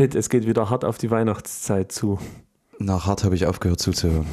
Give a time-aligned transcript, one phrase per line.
[0.00, 2.18] Pitt, es geht wieder hart auf die Weihnachtszeit zu.
[2.78, 4.24] Nach hart habe ich aufgehört zuzuhören.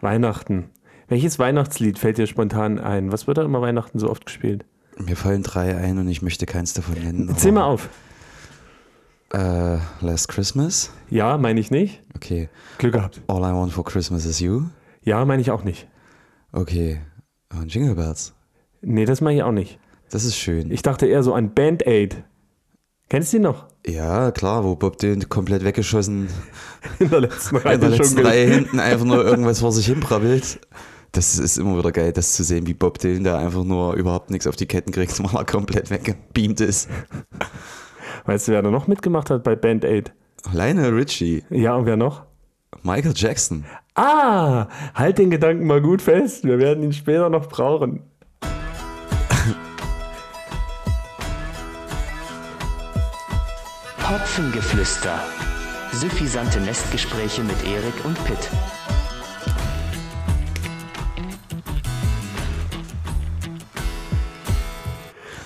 [0.00, 0.70] Weihnachten.
[1.06, 3.12] Welches Weihnachtslied fällt dir spontan ein?
[3.12, 4.64] Was wird da immer Weihnachten so oft gespielt?
[4.96, 7.36] Mir fallen drei ein und ich möchte keins davon nennen.
[7.36, 7.90] Zähl mal auf.
[9.34, 10.90] Äh, Last Christmas?
[11.10, 12.02] Ja, meine ich nicht.
[12.16, 12.48] Okay.
[12.78, 13.20] Glück gehabt.
[13.26, 14.62] All I Want for Christmas is You?
[15.02, 15.88] Ja, meine ich auch nicht.
[16.52, 17.02] Okay.
[17.52, 18.32] Und Jingle Bells?
[18.80, 19.78] Nee, das meine ich auch nicht.
[20.08, 20.70] Das ist schön.
[20.70, 22.24] Ich dachte eher so an Band Aid.
[23.10, 23.69] Kennst du die noch?
[23.86, 26.28] Ja, klar, wo Bob Dylan komplett weggeschossen
[26.98, 30.00] In der letzten Reihe in der letzten Reihe hinten einfach nur irgendwas vor sich hin
[30.00, 30.60] brabbelt.
[31.12, 34.30] Das ist immer wieder geil, das zu sehen, wie Bob Dylan da einfach nur überhaupt
[34.30, 36.88] nichts auf die Ketten kriegt, weil er komplett weggebeamt ist.
[38.26, 40.12] Weißt du, wer da noch mitgemacht hat bei Band Aid?
[40.52, 42.24] Lionel Richie, Ja, und wer noch?
[42.82, 43.64] Michael Jackson.
[43.94, 46.44] Ah, halt den Gedanken mal gut fest.
[46.44, 48.02] Wir werden ihn später noch brauchen.
[54.10, 55.20] Hopfengeflüster.
[55.92, 58.50] Suffisante Nestgespräche mit Erik und Pitt.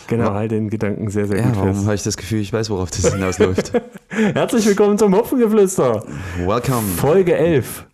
[0.06, 2.68] Genau, halt den Gedanken sehr, sehr Ja, gut warum habe ich das Gefühl, ich weiß,
[2.70, 3.72] worauf das hinausläuft?
[4.08, 6.04] Herzlich willkommen zum Hopfengeflüster.
[6.38, 6.86] Welcome.
[6.96, 7.86] Folge 11.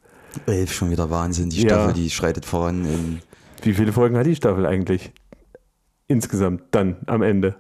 [0.46, 1.50] Elf, schon wieder Wahnsinn.
[1.50, 1.68] Die Ja.
[1.68, 2.84] Staffel, die schreitet voran.
[2.84, 3.20] In,
[3.62, 5.12] Wie viele Folgen hat die Staffel eigentlich?
[6.08, 7.54] Insgesamt dann am Ende.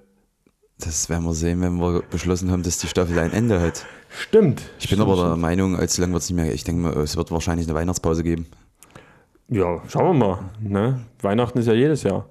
[0.80, 3.86] Das werden wir sehen, wenn wir beschlossen haben, dass die Staffel ein Ende hat.
[4.08, 4.62] Stimmt.
[4.78, 6.52] Ich bin aber der Meinung, allzu lang wird es nicht mehr.
[6.52, 8.46] Ich denke mal, es wird wahrscheinlich eine Weihnachtspause geben.
[9.48, 10.38] Ja, schauen wir mal.
[10.60, 11.00] Ne?
[11.20, 12.28] Weihnachten ist ja jedes Jahr.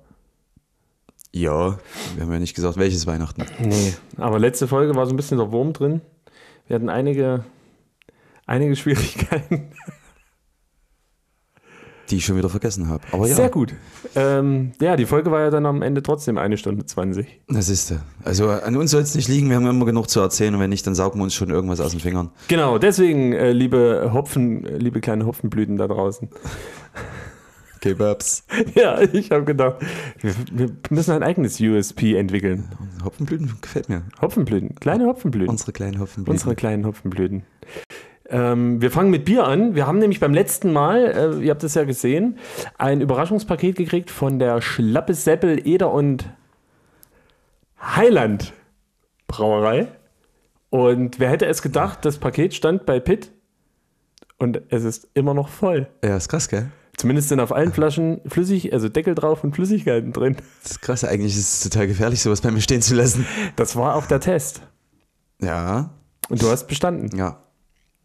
[1.31, 1.77] Ja,
[2.15, 3.45] wir haben ja nicht gesagt, welches Weihnachten.
[3.59, 6.01] Nee, aber letzte Folge war so ein bisschen der Wurm drin.
[6.67, 7.43] Wir hatten einige,
[8.45, 9.71] einige Schwierigkeiten.
[12.09, 13.03] Die ich schon wieder vergessen habe.
[13.11, 13.73] Aber ja, Sehr gut.
[14.15, 17.41] Ähm, ja, die Folge war ja dann am Ende trotzdem eine Stunde 20.
[17.47, 17.93] das ist.
[18.23, 20.69] Also an uns soll es nicht liegen, wir haben immer genug zu erzählen und wenn
[20.71, 22.31] nicht, dann saugen wir uns schon irgendwas aus den Fingern.
[22.47, 26.29] Genau, deswegen, äh, liebe Hopfen, äh, liebe kleine Hopfenblüten da draußen.
[27.81, 28.43] Kebabs.
[28.75, 29.77] ja, ich habe gedacht,
[30.19, 32.67] wir, wir müssen ein eigenes USP entwickeln.
[33.03, 34.03] Hopfenblüten gefällt mir.
[34.21, 35.49] Hopfenblüten, kleine Hopfenblüten.
[35.49, 36.33] Unsere kleinen Hopfenblüten.
[36.33, 37.43] Unsere kleinen Hopfenblüten.
[38.31, 39.75] Ähm, wir fangen mit Bier an.
[39.75, 41.05] Wir haben nämlich beim letzten Mal,
[41.39, 42.37] äh, ihr habt es ja gesehen,
[42.77, 46.29] ein Überraschungspaket gekriegt von der Schlappe Seppel, Eder und
[47.81, 48.53] Heiland
[49.27, 49.87] Brauerei.
[50.69, 53.31] Und wer hätte es gedacht, das Paket stand bei Pitt
[54.37, 55.87] und es ist immer noch voll.
[56.03, 56.69] ja, ist krass, gell?
[56.97, 60.35] Zumindest sind auf allen Flaschen flüssig, also Deckel drauf und Flüssigkeiten drin.
[60.61, 63.25] Das ist krass, eigentlich ist es total gefährlich, sowas bei mir stehen zu lassen.
[63.55, 64.61] Das war auch der Test.
[65.41, 65.91] Ja,
[66.27, 67.17] Und du hast bestanden.
[67.17, 67.41] ja,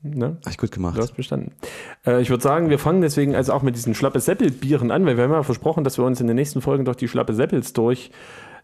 [0.06, 0.37] Ne?
[0.44, 0.98] hab ich gut gemacht.
[0.98, 1.53] Du hast bestanden.
[2.06, 5.16] Äh, ich würde sagen, wir fangen deswegen also auch mit diesen Schlappe Seppel-Bieren an, weil
[5.16, 7.72] wir haben ja versprochen, dass wir uns in den nächsten Folgen durch die Schlappe Seppels
[7.72, 8.10] durch,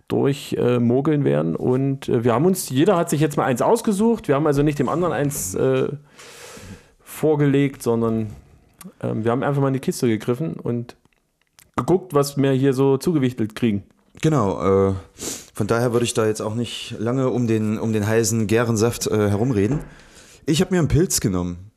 [0.07, 1.57] durch äh, mogeln werden.
[1.57, 4.29] Und äh, wir haben uns, jeder hat sich jetzt mal eins ausgesucht.
[4.29, 5.89] Wir haben also nicht dem anderen eins äh,
[7.03, 8.29] vorgelegt, sondern
[9.03, 10.95] ähm, wir haben einfach mal in die Kiste gegriffen und
[11.75, 13.85] geguckt, was wir hier so zugewichtelt kriegen.
[14.21, 14.95] Genau, äh,
[15.55, 19.07] von daher würde ich da jetzt auch nicht lange um den, um den heißen Gärensaft
[19.07, 19.81] äh, herumreden.
[20.51, 21.71] Ich habe mir einen Pilz genommen.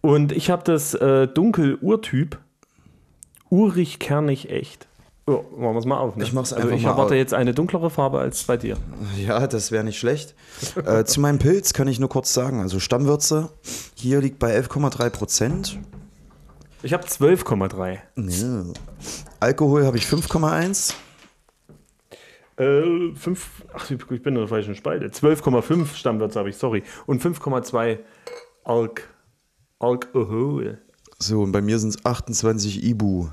[0.00, 2.38] Und ich habe das äh, Dunkel-Urtyp.
[3.50, 4.88] Urig, kernig, echt.
[5.26, 6.16] Oh, machen wir es mal auf.
[6.16, 6.24] Ne?
[6.24, 7.18] Ich mach's also einfach ich mal erwarte auf.
[7.18, 8.76] jetzt eine dunklere Farbe als bei dir.
[9.16, 10.34] Ja, das wäre nicht schlecht.
[10.84, 13.50] äh, zu meinem Pilz kann ich nur kurz sagen, also Stammwürze,
[13.94, 15.78] hier liegt bei 11,3 Prozent.
[16.82, 17.98] Ich habe 12,3.
[18.16, 18.72] Ja.
[19.38, 20.94] Alkohol habe ich 5,1.
[22.58, 25.06] Äh, 5, ach, ich bin in der falschen Spalte.
[25.06, 26.82] 12,5 Stammwürze habe ich, sorry.
[27.06, 27.98] Und 5,2
[28.64, 29.08] Alk.
[29.78, 30.78] Alkohol.
[31.18, 33.28] So, und bei mir sind es 28 Ibu.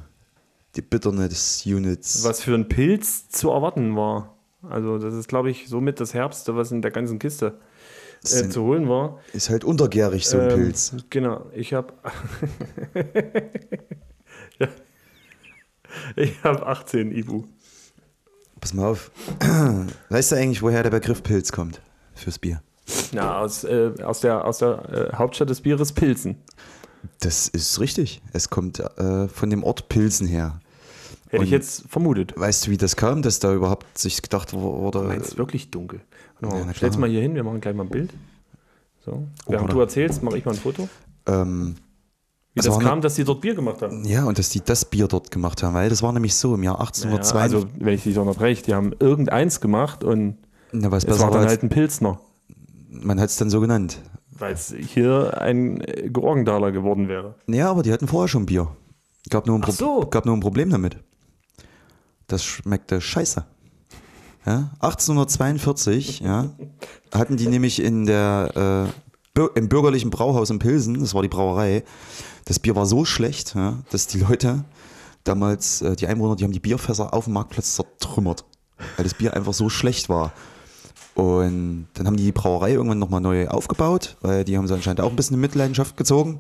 [0.76, 2.24] Die Bitterness-Units.
[2.26, 4.36] Was für ein Pilz zu erwarten war.
[4.70, 7.60] Also, das ist, glaube ich, somit das Herbste, was in der ganzen Kiste
[8.24, 9.20] äh, zu holen war.
[9.34, 10.96] Ist halt untergärig, so ein Ähm, Pilz.
[11.10, 11.94] Genau, ich habe.
[14.60, 14.68] ja.
[16.16, 17.44] Ich habe 18 Ibu.
[18.64, 19.12] Pass mal auf.
[20.10, 21.82] Weißt du eigentlich, woher der Begriff Pilz kommt?
[22.16, 22.62] Fürs Bier.
[23.12, 26.38] Ja, aus, äh, aus der, aus der äh, Hauptstadt des Bieres Pilzen.
[27.20, 28.22] Das ist richtig.
[28.32, 30.62] Es kommt äh, von dem Ort Pilsen her.
[31.26, 32.34] Hätte Und- ich jetzt vermutet.
[32.38, 35.02] Weißt du, wie das kam, dass da überhaupt sich gedacht wurde?
[35.02, 36.00] Meinst du wirklich dunkel?
[36.40, 38.14] Warte Ja, mal, na stell's mal hier hin, wir machen gleich mal ein Bild.
[39.06, 39.28] So.
[39.46, 40.88] Während oder- du erzählst, mache ich mal ein Foto.
[41.28, 41.76] Ähm,
[42.54, 44.06] Wie Es das war kam, eine- dass die dort Bier gemacht haben.
[44.06, 46.64] ja, und dass die das Bier dort gemacht haben, weil das war nämlich so im
[46.64, 47.40] Jahr Ja, 1802.
[47.42, 50.38] also, wenn ich dich unterbreche, die haben irgendeins gemacht und
[50.72, 52.20] ja, was es war dann halt ein Pilsner.
[52.90, 54.00] man hat es dann so genannt.
[54.38, 57.36] Weil es hier ein äh, Georgendaler geworden wäre.
[57.48, 58.68] Ja, aber die hatten vorher schon Bier.
[59.30, 60.02] Gab nur ein, Pro so.
[60.10, 60.98] gab nur ein Problem damit.
[62.28, 63.46] Das schmeckte scheiße.
[64.46, 66.50] Ja, 1842, ja,
[67.14, 68.92] hatten die nämlich in der,
[69.38, 71.84] äh, im bürgerlichen Brauhaus in Pilsen, das war die Brauerei,
[72.46, 74.64] das Bier war so schlecht, ja, dass die Leute
[75.24, 78.46] damals, äh, die Einwohner, die haben die Bierfässer auf dem Marktplatz zertrümmert,
[78.98, 80.34] weil das Bier einfach so schlecht war.
[81.16, 85.00] Und dann haben die die Brauerei irgendwann nochmal neu aufgebaut, weil die haben sie anscheinend
[85.02, 86.40] auch ein bisschen in Mitleidenschaft gezogen.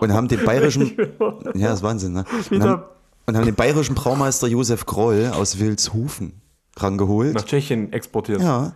[0.00, 0.96] Und haben den bayerischen,
[1.54, 2.24] ja, das ist Wahnsinn, ne?
[2.50, 2.82] Und haben,
[3.26, 6.40] und haben den bayerischen Braumeister Josef Groll aus Wilshufen
[6.76, 7.34] rangeholt.
[7.34, 8.42] Nach Tschechien exportiert.
[8.42, 8.74] Ja.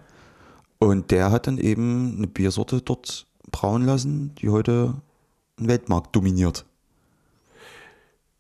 [0.79, 4.95] Und der hat dann eben eine Biersorte dort brauen lassen, die heute
[5.59, 6.67] den Weltmarkt dominiert.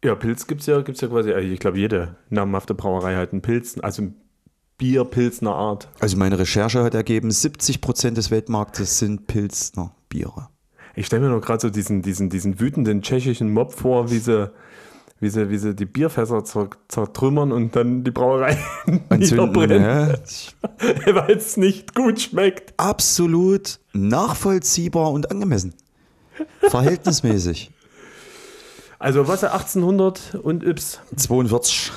[0.04, 3.32] Ja, Pilz gibt es ja, gibt's ja quasi, also ich glaube, jede namhafte Brauerei hat
[3.32, 4.14] einen Pilz, also ein
[4.78, 5.88] Bier Pilzner Art.
[6.00, 10.48] Also meine Recherche hat ergeben, 70% des Weltmarktes sind Pilsner Biere.
[10.94, 14.50] Ich stelle mir nur gerade so diesen, diesen, diesen wütenden tschechischen Mob vor, wie sie,
[15.18, 18.58] wie sie, wie sie die Bierfässer zer, zertrümmern und dann die Brauerei
[19.10, 19.82] niederbrennen,
[21.06, 21.14] ja.
[21.14, 22.74] weil es nicht gut schmeckt.
[22.76, 25.74] Absolut nachvollziehbar und angemessen.
[26.60, 27.70] Verhältnismäßig.
[28.98, 31.00] Also was 1800 und Yps.
[31.16, 31.92] 42.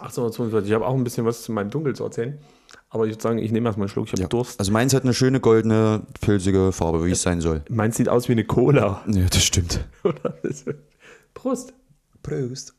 [0.00, 0.68] 1842.
[0.70, 2.38] Ich habe auch ein bisschen was zu meinem Dunkel zu erzählen.
[2.88, 4.28] Aber ich würde sagen, ich nehme erstmal einen Schluck, ich habe Ja.
[4.28, 4.58] Durst.
[4.58, 7.62] Also meins hat eine schöne goldene, pilzige Farbe, wie es sein soll.
[7.70, 9.02] Meins sieht aus wie eine Cola.
[9.06, 9.80] Ja, das stimmt.
[11.34, 11.72] Prost.
[12.22, 12.74] Prost.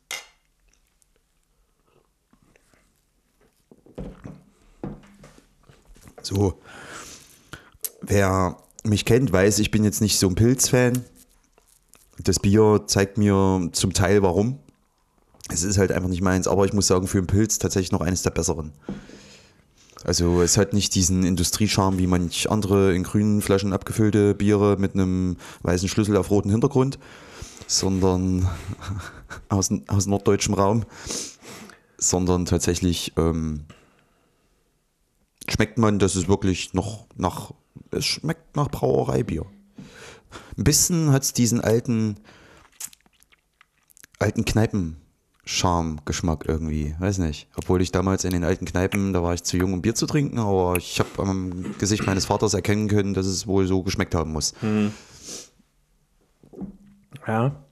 [6.22, 6.60] So.
[8.02, 11.04] Wer mich kennt, weiß, ich bin jetzt nicht so ein Pilzfan.
[12.22, 14.58] Das Bier zeigt mir zum Teil warum.
[15.50, 18.00] Es ist halt einfach nicht meins, aber ich muss sagen, für einen Pilz tatsächlich noch
[18.00, 18.72] eines der besseren.
[20.04, 24.94] Also es hat nicht diesen Industriescharme wie manch andere in grünen Flaschen abgefüllte Biere mit
[24.94, 26.98] einem weißen Schlüssel auf rotem Hintergrund,
[27.66, 28.48] sondern
[29.48, 30.84] aus, aus norddeutschem Raum,
[31.96, 33.64] sondern tatsächlich ähm,
[35.48, 37.52] schmeckt man, dass es wirklich noch nach,
[37.90, 39.46] es schmeckt nach Brauereibier.
[40.56, 42.16] Ein bisschen hat es diesen alten,
[44.18, 47.48] alten Kneipen-Charme-Geschmack irgendwie, weiß nicht.
[47.56, 50.06] Obwohl ich damals in den alten Kneipen, da war ich zu jung, um Bier zu
[50.06, 54.14] trinken, aber ich habe am Gesicht meines Vaters erkennen können, dass es wohl so geschmeckt
[54.14, 54.54] haben muss.
[57.26, 57.64] Ja.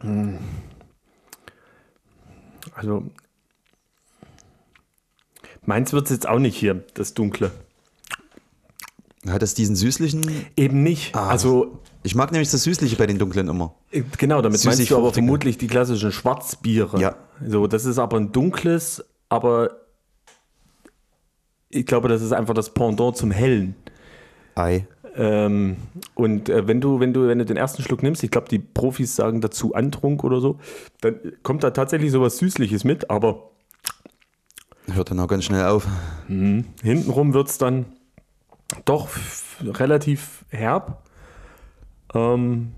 [0.00, 0.38] Hm.
[2.74, 3.10] Also,
[5.64, 7.52] meins wird es jetzt auch nicht hier, das Dunkle.
[9.28, 10.22] Hat das diesen süßlichen?
[10.56, 11.14] Eben nicht.
[11.14, 11.28] Ah.
[11.30, 13.74] Also, Ich mag nämlich das Süßliche bei den dunklen immer.
[13.90, 17.00] äh, genau, damit meinst du aber vermutlich die klassischen Schwarzbiere.
[17.00, 17.16] Ja.
[17.46, 19.70] So, das ist aber ein dunkles, aber
[21.70, 23.74] ich glaube, das ist einfach das Pendant zum Hellen.
[24.54, 24.86] Ei.
[25.16, 25.76] Ähm,
[26.14, 28.58] und äh, wenn du, wenn du, wenn du den ersten Schluck nimmst, ich glaube, die
[28.58, 30.58] Profis sagen dazu Antrunk oder so,
[31.00, 33.50] dann kommt da tatsächlich sowas Süßliches mit, aber
[34.92, 35.86] Hört dann auch ganz schnell auf.
[36.28, 37.86] hintenrum wird es dann
[38.84, 39.08] doch
[39.60, 41.02] relativ herb.
[42.14, 42.72] Ähm,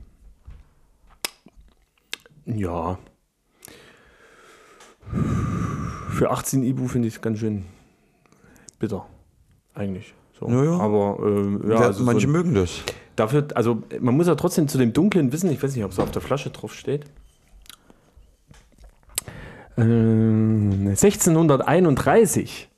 [2.47, 2.99] ja.
[6.11, 7.67] Für 18 Ibu finde ich es ganz schön
[8.79, 9.07] bitter.
[9.75, 10.15] Eigentlich.
[10.39, 10.49] So.
[10.49, 10.79] Ja, ja.
[10.79, 12.81] Aber äh, ja, also so manche ein- mögen das.
[13.17, 15.99] Dafür, also man muss ja trotzdem zu dem Dunklen wissen, ich weiß nicht, ob es
[15.99, 17.07] auf der Flasche drauf steht.
[19.79, 22.69] Ähm, 1631.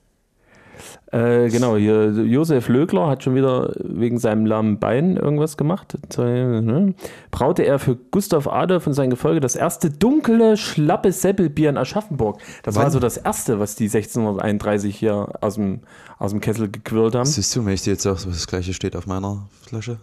[1.10, 5.96] Äh, genau, hier Josef Lögler hat schon wieder wegen seinem lahmen Bein irgendwas gemacht.
[6.18, 6.94] Ne?
[7.30, 12.40] Braute er für Gustav Adolf und sein Gefolge das erste dunkle, schlappe Seppelbier in Aschaffenburg.
[12.62, 12.90] Das war Wann?
[12.92, 15.80] so das erste, was die 1631 hier aus dem,
[16.18, 17.24] aus dem Kessel gequirlt haben.
[17.24, 19.98] Siehst du, wenn ich dir jetzt sage, das gleiche steht auf meiner Flasche?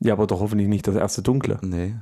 [0.00, 1.94] Ja, aber doch hoffentlich nicht das erste dunkle, Nee.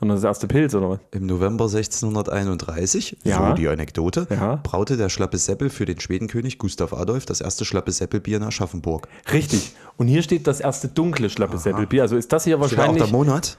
[0.00, 0.98] Sondern das erste Pilz oder was?
[1.12, 3.50] Im November 1631, Ja.
[3.50, 4.56] so die Anekdote, Ja.
[4.62, 9.08] braute der Schlappe Seppel für den Schwedenkönig Gustav Adolf das erste Schlappe Seppelbier in Aschaffenburg.
[9.32, 9.72] Richtig.
[9.96, 12.02] Und hier steht das erste dunkle Schlappe Seppelbier.
[12.02, 13.56] Also ist das hier Steht da auch wahrscheinlich der Monat?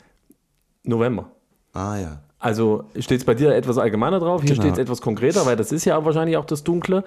[0.83, 1.31] November.
[1.73, 2.21] Ah ja.
[2.39, 4.63] Also steht es bei dir etwas allgemeiner drauf, hier Genau.
[4.63, 7.03] steht es etwas konkreter, weil das ist ja wahrscheinlich auch das Dunkle.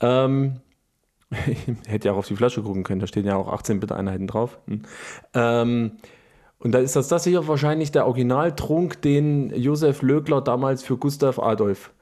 [0.00, 0.60] Ähm,
[1.86, 4.58] hätte ja auch auf die Flasche gucken können, da stehen ja auch 18 Bit-Einheiten drauf.
[4.66, 4.82] Hm.
[5.34, 5.92] Ähm,
[6.58, 11.38] und da ist das, das hier wahrscheinlich der Originaltrunk, den Josef Lögler damals für Gustav
[11.38, 11.92] Adolf.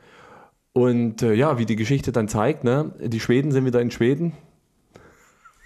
[0.73, 4.33] Und äh, ja, wie die Geschichte dann zeigt, ne, die Schweden sind wieder in Schweden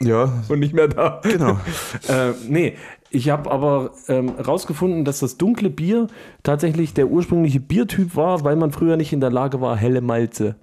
[0.01, 1.21] Ja, und nicht mehr da.
[1.23, 1.59] genau.
[2.09, 2.77] Äh, nee,
[3.11, 6.07] ich habe aber ähm, rausgefunden, dass das dunkle Bier
[6.43, 10.57] tatsächlich der ursprüngliche Biertyp war, weil man früher nicht in der Lage war, helle Malze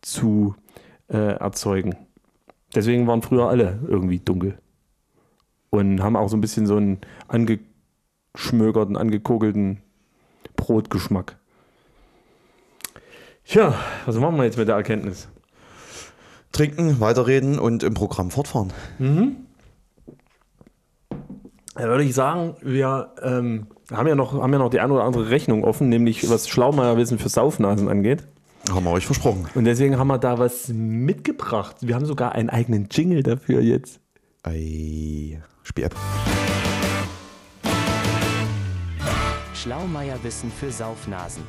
[0.00, 0.54] zu
[1.08, 1.96] äh, erzeugen.
[2.74, 4.58] Deswegen waren früher alle irgendwie dunkel.
[5.76, 9.82] Und haben auch so ein bisschen so einen angeschmögerten, angekogelten
[10.56, 11.36] Brotgeschmack.
[13.44, 15.28] Tja, was machen wir jetzt mit der Erkenntnis?
[16.56, 18.72] trinken, weiterreden und im Programm fortfahren.
[21.74, 25.04] Da würde ich sagen, wir ähm, haben, ja noch, haben ja noch die eine oder
[25.04, 28.26] andere Rechnung offen, nämlich was Schlaumeierwissen für Saufnasen angeht.
[28.70, 29.46] Haben wir euch versprochen.
[29.54, 31.76] Und deswegen haben wir da was mitgebracht.
[31.82, 34.00] Wir haben sogar einen eigenen Jingle dafür jetzt.
[34.42, 35.96] Ei, Spiel ab.
[39.52, 41.42] Schlaumeierwissen für Saufnasen.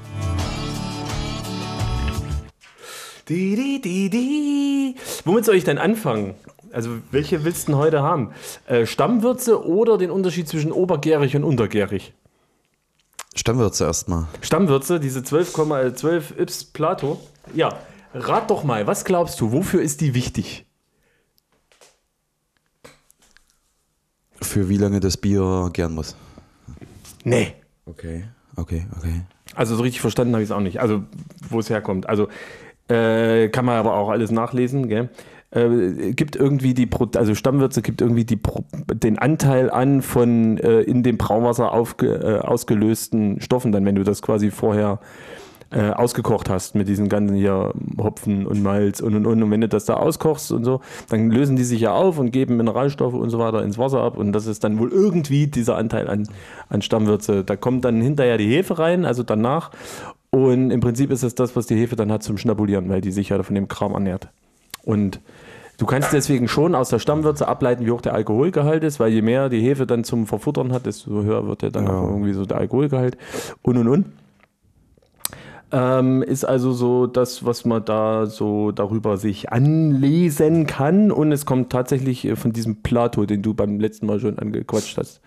[3.29, 4.95] Die, die, die, die.
[5.23, 6.33] Womit soll ich denn anfangen?
[6.71, 8.31] Also, welche willst du denn heute haben?
[8.65, 12.13] Äh, Stammwürze oder den Unterschied zwischen obergärig und untergärig?
[13.35, 14.25] Stammwürze erstmal.
[14.41, 17.21] Stammwürze, diese 12,12 Ips Plato.
[17.53, 17.77] Ja,
[18.15, 20.66] rat doch mal, was glaubst du, wofür ist die wichtig?
[24.57, 26.15] Für wie lange das Bier gern muss.
[27.23, 27.53] Nee.
[27.85, 28.23] Okay,
[28.55, 29.21] okay, okay.
[29.53, 30.81] Also so richtig verstanden habe ich es auch nicht.
[30.81, 31.03] Also
[31.47, 32.09] wo es herkommt.
[32.09, 32.27] Also
[32.87, 34.89] äh, kann man aber auch alles nachlesen.
[34.89, 35.09] Gell?
[35.51, 40.57] Äh, gibt irgendwie die Pro also Stammwürze gibt irgendwie die Pro den Anteil an von
[40.57, 41.71] äh, in dem Brauwasser
[42.01, 44.99] äh, ausgelösten Stoffen, dann wenn du das quasi vorher
[45.71, 49.61] äh, ausgekocht hast mit diesen ganzen hier Hopfen und Malz und und und und wenn
[49.61, 53.13] du das da auskochst und so, dann lösen die sich ja auf und geben Mineralstoffe
[53.13, 56.27] und so weiter ins Wasser ab und das ist dann wohl irgendwie dieser Anteil an,
[56.69, 57.43] an Stammwürze.
[57.43, 59.71] Da kommt dann hinterher die Hefe rein, also danach
[60.29, 63.11] und im Prinzip ist es das, was die Hefe dann hat zum Schnabulieren, weil die
[63.11, 64.27] sich ja von dem Kram ernährt.
[64.83, 65.19] Und
[65.77, 69.21] du kannst deswegen schon aus der Stammwürze ableiten, wie hoch der Alkoholgehalt ist, weil je
[69.21, 71.91] mehr die Hefe dann zum Verfuttern hat, desto höher wird ja dann Ja.
[71.99, 73.17] auch irgendwie so der Alkoholgehalt
[73.63, 74.05] und und und.
[75.71, 81.11] Ähm, ist also so das, was man da so darüber sich anlesen kann.
[81.11, 84.97] Und es kommt tatsächlich äh, von diesem Plato, den du beim letzten Mal schon angequatscht
[84.97, 85.21] hast.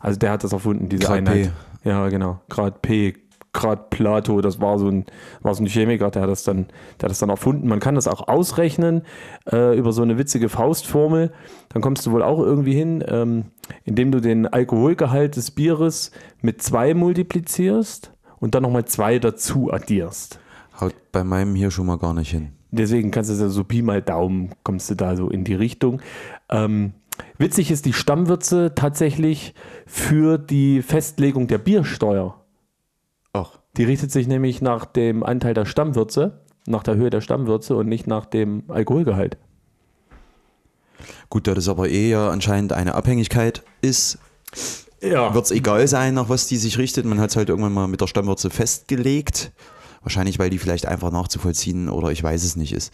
[0.00, 1.52] Also der hat das erfunden, diese Grad Einheit.
[1.82, 1.88] P.
[1.88, 2.40] Ja, genau.
[2.48, 3.14] Grad P,
[3.52, 5.06] Grad Plato, das war so ein,
[5.42, 6.66] war so ein Chemiker, der hat das dann,
[7.00, 7.66] der hat das dann erfunden.
[7.66, 9.02] Man kann das auch ausrechnen
[9.50, 11.32] äh, über so eine witzige Faustformel.
[11.70, 13.46] Dann kommst du wohl auch irgendwie hin, ähm,
[13.84, 16.10] indem du den Alkoholgehalt des Bieres
[16.42, 18.13] mit zwei multiplizierst
[18.44, 20.38] und dann nochmal zwei dazu addierst.
[20.78, 22.52] Haut bei meinem hier schon mal gar nicht hin.
[22.72, 26.02] Deswegen kannst du so Pi mal Daumen, kommst du da so in die Richtung.
[26.50, 26.92] Ähm,
[27.38, 29.54] witzig ist die Stammwürze tatsächlich
[29.86, 32.38] für die Festlegung der Biersteuer.
[33.32, 37.74] Ach, Die richtet sich nämlich nach dem Anteil der Stammwürze, nach der Höhe der Stammwürze
[37.76, 39.38] und nicht nach dem Alkoholgehalt.
[41.30, 44.18] gut, da das aber eh ja anscheinend eine Abhängigkeit ist,
[45.04, 45.34] Ja.
[45.34, 47.04] wird es egal sein, nach was die sich richtet.
[47.04, 49.52] Man hat es halt irgendwann mal mit der Stammwürze festgelegt.
[50.02, 52.92] Wahrscheinlich, weil die vielleicht einfach nachzuvollziehen oder ich weiß es nicht ist.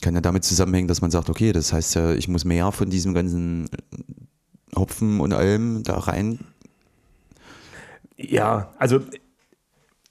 [0.00, 2.90] Kann ja damit zusammenhängen, dass man sagt, okay, das heißt ja, ich muss mehr von
[2.90, 3.68] diesem ganzen
[4.74, 6.40] Hopfen und allem da rein.
[8.16, 9.00] Ja, also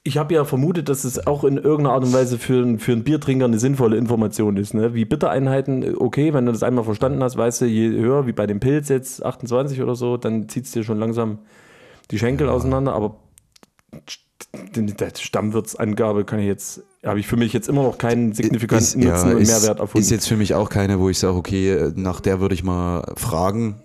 [0.04, 2.92] ich habe ja vermutet, dass es auch in irgendeiner Art und Weise für, einen- für
[2.92, 4.74] einen Biertrinker eine sinnvolle Information ist.
[4.74, 4.94] Ne?
[4.96, 8.48] Wie Bittereinheiten, okay, wenn du das einmal verstanden hast, weißt du, je höher, wie bei
[8.48, 11.40] dem Pilz jetzt 28 oder so, dann zieht es dir schon langsam
[12.10, 13.16] die Schenkel auseinander, aber
[14.76, 19.36] die Stammwürzangabe kann ich jetzt, habe ich für mich jetzt immer noch keinen signifikanten Nutzen
[19.36, 20.04] und ist, Mehrwert erfunden.
[20.04, 23.04] Ist jetzt für mich auch keine, wo ich sage, okay, nach der würde ich mal
[23.16, 23.82] fragen,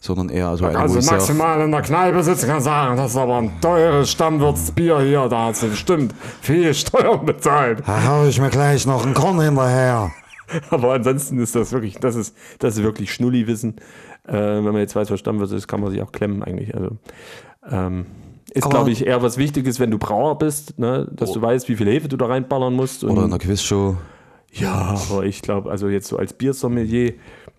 [0.00, 3.38] sondern eher so eine, Also maximal in der Kneipe sitzen kann sagen, das ist aber
[3.38, 7.82] ein teures Stammwürzbier hier, da hast du bestimmt viel Steuern bezahlt.
[7.86, 10.10] da hau ich mir gleich noch einen Korn hinterher.
[10.70, 13.76] Aber ansonsten ist das wirklich, das ist, das ist wirklich Schnulli-Wissen.
[14.26, 16.74] Äh, wenn man jetzt weiß, was Stammwirt ist, kann man sich auch klemmen eigentlich.
[16.74, 16.96] Also
[17.70, 18.06] ähm,
[18.50, 21.06] ist, glaube ich, eher was Wichtiges, wenn du Brauer bist, ne?
[21.12, 23.04] dass du weißt, wie viel Hefe du da reinballern musst.
[23.04, 23.96] Und, Oder in der Quizshow.
[24.60, 27.14] Ja, aber ich glaube, also jetzt so als Biersommelier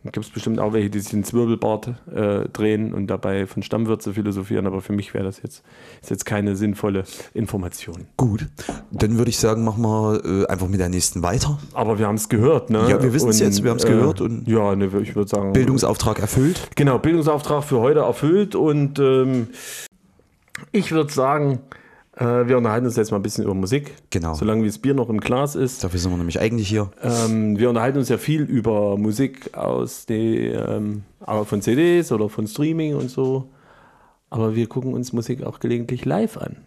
[0.06, 4.14] gibt es bestimmt auch welche, die sich den Zwirbelbart äh, drehen und dabei von Stammwürze
[4.14, 4.66] philosophieren.
[4.66, 5.62] Aber für mich wäre das jetzt,
[6.02, 7.04] ist jetzt keine sinnvolle
[7.34, 8.08] Information.
[8.16, 8.48] Gut,
[8.92, 11.60] dann würde ich sagen, machen wir äh, einfach mit der nächsten weiter.
[11.74, 12.90] Aber wir haben es gehört, ne?
[12.90, 15.52] Ja, wir wissen's Und, jetzt, wir haben's gehört und- ja, ne, ich würde sagen.
[15.52, 16.70] Bildungsauftrag erfüllt.
[16.76, 19.48] Genau, Bildungsauftrag für heute erfüllt und ähm,
[20.72, 21.79] ich würde sagen, äh,
[22.20, 23.94] wir unterhalten uns jetzt mal ein bisschen über Musik.
[24.10, 24.34] Genau.
[24.34, 25.84] Solange wie das Bier noch im Glas ist.
[25.84, 26.92] Dafür sind wir nämlich eigentlich hier.
[27.02, 31.04] Ähm, wir unterhalten uns ja viel über Musik aus den, ähm,
[31.46, 33.50] von CDs oder von Streaming und so.
[34.30, 36.58] Aber wir gucken uns Musik auch gelegentlich live an.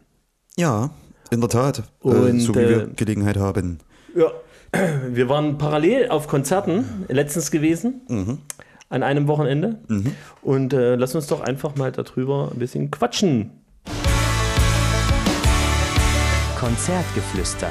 [0.56, 0.90] Ja,
[1.30, 1.82] in der Tat.
[2.02, 3.78] äh, Und, so wie wir äh, Gelegenheit haben.
[4.16, 4.30] Ja,
[5.10, 8.40] wir waren parallel auf Konzerten letztens gewesen,
[8.88, 9.80] an einem Wochenende.
[10.42, 13.50] Und äh, lass uns doch einfach mal darüber ein bisschen quatschen.
[16.62, 17.70] Konzertgeflüster.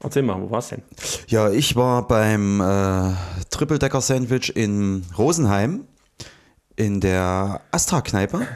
[0.00, 0.82] Erzähl mal, wo war's denn?
[1.26, 3.12] Ja, ich war beim äh,
[3.50, 5.88] Triple-Decker-Sandwich in Rosenheim
[6.76, 8.46] in der Astra-Kneipe.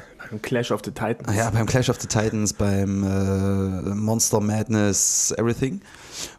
[0.43, 1.37] Clash of the Titans.
[1.37, 5.81] Ja, beim Clash of the Titans, beim äh, Monster Madness Everything.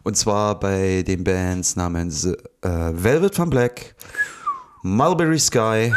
[0.02, 3.94] Und zwar bei den Bands namens äh, Velvet von Black,
[4.82, 5.92] Mulberry Sky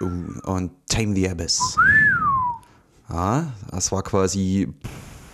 [0.00, 1.60] uh, und Tame the Abyss.
[3.08, 4.68] Ja, das war quasi,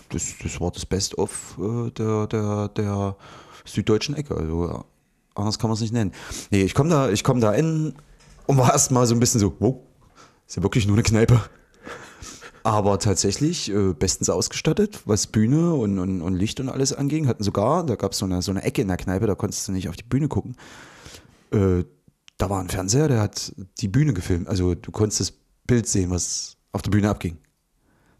[0.09, 3.17] das, das war das Best-of äh, der, der, der
[3.65, 4.37] süddeutschen Ecke.
[4.37, 4.85] Also
[5.35, 6.13] anders kann man es nicht nennen.
[6.51, 7.95] Nee, ich komme da, ich komm da in
[8.47, 9.77] und war erstmal so ein bisschen so, wow,
[10.47, 11.41] ist ja wirklich nur eine Kneipe.
[12.63, 17.27] Aber tatsächlich äh, bestens ausgestattet, was Bühne und, und, und Licht und alles anging.
[17.27, 19.67] Hatten sogar, da gab es so eine, so eine Ecke in der Kneipe, da konntest
[19.67, 20.57] du nicht auf die Bühne gucken.
[21.53, 21.85] Äh,
[22.37, 24.49] da war ein Fernseher, der hat die Bühne gefilmt.
[24.49, 25.33] Also du konntest das
[25.67, 27.39] Bild sehen, was auf der Bühne abging.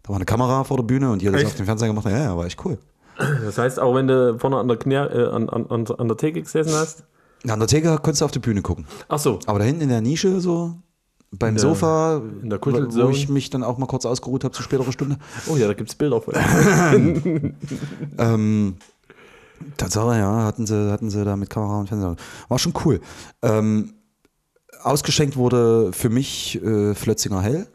[0.03, 2.05] Da war eine Kamera vor der Bühne und die hat das auf dem Fernseher gemacht.
[2.05, 2.77] Ja, ja, war echt cool.
[3.17, 6.41] Das heißt, auch wenn du vorne an der, Knär, äh, an, an, an der Theke
[6.41, 7.03] gesessen hast.
[7.47, 8.85] An der Theke konntest du auf die Bühne gucken.
[9.07, 9.39] Ach so.
[9.45, 10.75] Aber da hinten in der Nische so,
[11.31, 15.17] beim der- Sofa, wo ich mich dann auch mal kurz ausgeruht habe zu späterer Stunde.
[15.47, 16.33] Oh ja, da gibt es Bilder von.
[18.17, 18.75] Ähm,
[19.77, 22.15] Tatsache, ja, hatten sie, hatten sie da mit Kamera und Fernseher.
[22.47, 22.99] War schon cool.
[23.43, 23.93] Ähm,
[24.81, 27.67] ausgeschenkt wurde für mich äh, Flötzinger Hell.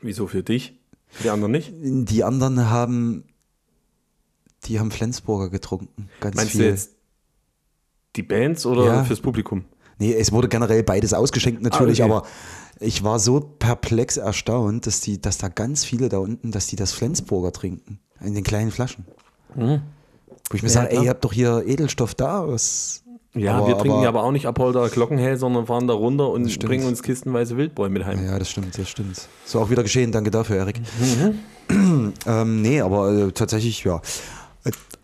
[0.00, 0.78] Wieso für dich?
[1.22, 1.72] Die anderen nicht?
[1.74, 3.24] Die anderen haben,
[4.64, 6.08] die haben Flensburger getrunken.
[6.20, 6.62] Ganz Meinst viel.
[6.62, 6.90] du jetzt
[8.16, 9.04] die Bands oder Ja.
[9.04, 9.64] fürs Publikum?
[9.98, 12.14] Nee, es wurde generell beides ausgeschenkt natürlich, Ah, okay.
[12.14, 12.26] aber
[12.80, 16.76] ich war so perplex erstaunt, dass die, dass da ganz viele da unten, dass die
[16.76, 18.00] das Flensburger trinken.
[18.20, 19.04] In den kleinen Flaschen.
[19.54, 19.80] Wo
[20.54, 22.46] ich mir Ja, sage, ey, ihr habt doch hier Edelstoff da.
[22.48, 23.02] Was?
[23.34, 26.28] Ja, Aber- wir trinken aber- ja aber auch nicht Apolda Glockenhell, sondern fahren da runter
[26.28, 28.24] und bringen uns kistenweise Wildbräu mit heim.
[28.26, 29.26] Ja, das stimmt, das stimmt.
[29.46, 30.80] So auch wieder geschehen, danke dafür, Erik.
[31.70, 32.12] Mhm.
[32.26, 34.02] ähm, nee, aber äh, tatsächlich, ja.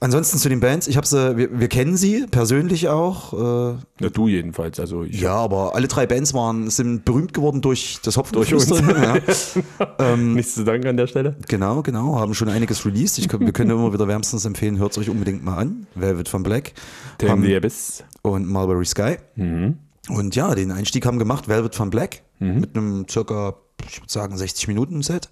[0.00, 3.32] Äh, ansonsten zu den Bands, ich habe sie, wir, wir kennen sie persönlich auch.
[3.32, 4.78] Äh, Ja, du jedenfalls.
[4.80, 8.68] Also ich ja, aber alle drei Bands waren, sind berühmt geworden durch das Durch uns.
[8.70, 10.16] Ja.
[10.16, 11.36] nichts zu danken an der Stelle.
[11.48, 13.18] Genau, genau, haben schon einiges released.
[13.18, 15.86] Ich, wir können immer wieder wärmstens empfehlen, hört es euch unbedingt mal an.
[15.94, 16.72] Velvet von Black
[17.18, 18.04] Tame Haben- the Abyss.
[18.22, 19.16] und Mulberry Sky.
[19.36, 23.54] Und ja, den Einstieg haben gemacht Velvet von Black mit einem circa,
[23.86, 25.28] ich würde sagen, 60 Minuten Set.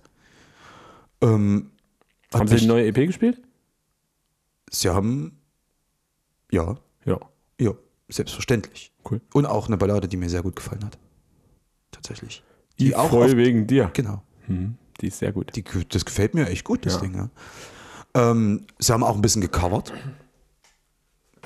[1.22, 1.70] Ähm,
[2.35, 3.40] Haben sie die neue EP gespielt?
[4.70, 5.38] Sie haben,
[6.50, 7.20] ja, Ja.
[7.61, 7.72] ja,
[8.09, 8.92] selbstverständlich.
[9.09, 9.20] Cool.
[9.33, 10.98] Und auch eine Ballade, die mir sehr gut gefallen hat.
[11.92, 12.42] Tatsächlich.
[12.79, 13.90] Die auch voll auf, wegen dir.
[13.94, 14.22] Genau.
[15.00, 15.55] Die ist sehr gut.
[15.57, 17.00] Die, das gefällt mir echt gut, das Ja.
[17.00, 17.14] Ding.
[17.14, 17.31] Ja.
[18.14, 19.92] Ähm, sie haben auch ein bisschen gecovert.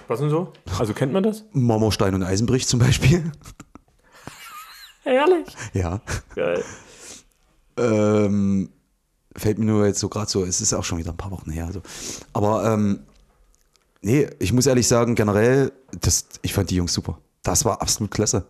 [0.08, 0.52] Was denn so?
[0.78, 1.44] Also kennt man das?
[1.52, 3.30] Marmorstein und Eisenbrich zum Beispiel.
[5.02, 5.46] Herrlich.
[5.72, 6.00] ja.
[6.34, 6.64] Geil.
[7.76, 8.70] Ähm,
[9.36, 11.50] fällt mir nur jetzt so gerade so, es ist auch schon wieder ein paar Wochen
[11.50, 11.66] her.
[11.66, 11.80] Also.
[12.32, 13.00] Aber ähm,
[14.02, 17.18] nee, ich muss ehrlich sagen, generell, das, ich fand die Jungs super.
[17.42, 18.46] Das war absolut klasse.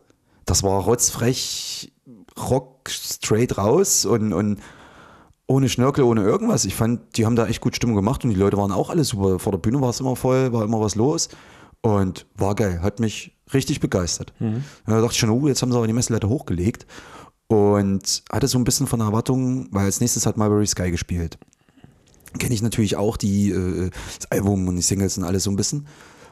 [0.47, 1.93] Das war rotzfrech,
[2.39, 4.61] Rock straight raus und, und
[5.47, 6.65] ohne Schnörkel, ohne irgendwas.
[6.65, 9.05] Ich fand, die haben da echt gut Stimmung gemacht und die Leute waren auch alle
[9.05, 9.39] super.
[9.39, 11.29] Vor der Bühne war es immer voll, war immer was los
[11.83, 12.83] und war geil.
[12.83, 14.33] Hat mich richtig begeistert.
[14.87, 16.87] Und da dachte ich schon, oh, jetzt haben sie aber die Messlatte hochgelegt
[17.49, 21.37] und hatte so ein bisschen von Erwartungen, weil als nächstes hat Mulberry Sky gespielt.
[22.39, 25.57] Kenne ich natürlich auch die, äh, das Album und die Singles und alles so ein
[25.57, 25.87] bisschen.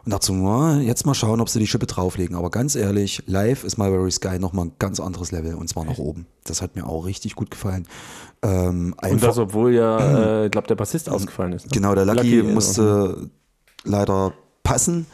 [0.05, 2.35] Und dachte so, jetzt mal schauen, ob sie die Schippe drauflegen.
[2.37, 5.99] Aber ganz ehrlich, live ist Mulberry Sky nochmal ein ganz anderes Level und zwar nach
[5.99, 6.27] oben.
[6.45, 7.87] Das hat mir auch richtig gut gefallen.
[8.43, 9.99] Ähm, Und das, obwohl ja,
[10.43, 11.67] äh, ich glaube, der Bassist ausgefallen ist.
[11.67, 11.71] Ne?
[11.73, 13.29] Genau, der Lucky, äh, musste
[13.85, 14.33] leider
[14.63, 15.07] passen,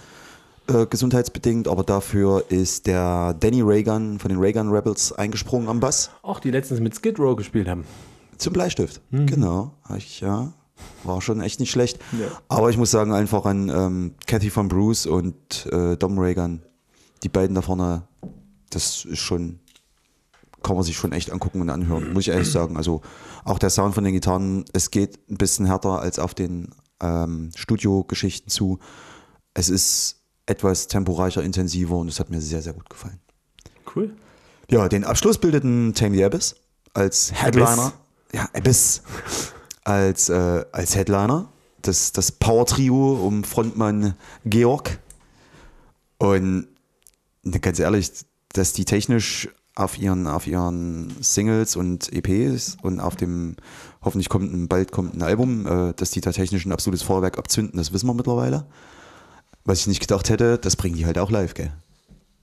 [0.69, 6.11] äh, gesundheitsbedingt, aber dafür ist der Danny Reagan von den Reagan Rebels eingesprungen am Bass
[6.23, 7.85] Auch die letztens mit Skid Row gespielt haben.
[8.39, 9.01] zum Bleistift.
[9.11, 10.53] Genau, Hab ich, ja,
[11.05, 11.99] war schon echt nicht schlecht.
[12.13, 12.27] Ja.
[12.49, 16.63] Aber ich muss sagen, einfach an ähm, Cathy von Bruce und äh, Dom Reagan,
[17.23, 18.03] die beiden da vorne,
[18.71, 19.61] das ist schon,
[20.63, 22.77] kann man sich schon echt angucken und anhören, muss ich ehrlich sagen.
[22.77, 23.03] Also
[23.45, 26.71] auch der Sound von den Gitarren, es geht ein bisschen härter als auf den
[27.01, 28.79] ähm, Studiogeschichten zu.
[29.53, 33.21] Es ist etwas temporeicher, intensiver und es hat mir sehr, sehr gut gefallen.
[33.95, 34.15] Cool.
[34.71, 36.57] Ja, den Abschluss bildeten Tame the Abyss
[36.95, 37.93] als Headliner.
[38.33, 39.03] Ja, Abyss.
[39.85, 41.49] Als, äh, als Headliner.
[41.83, 44.99] Das, das Power-Trio um Frontmann Georg.
[46.19, 46.69] Und
[47.43, 48.11] ne, ganz ehrlich,
[48.53, 53.57] dass die technisch auf ihren, auf ihren Singles und EPs und auf dem
[54.03, 57.39] hoffentlich kommt ein, bald kommt ein Album, äh, dass die da technisch ein absolutes Feuerwerk
[57.39, 58.67] abzünden, das wissen wir mittlerweile.
[59.65, 61.73] Was ich nicht gedacht hätte, das bringen die halt auch live, gell?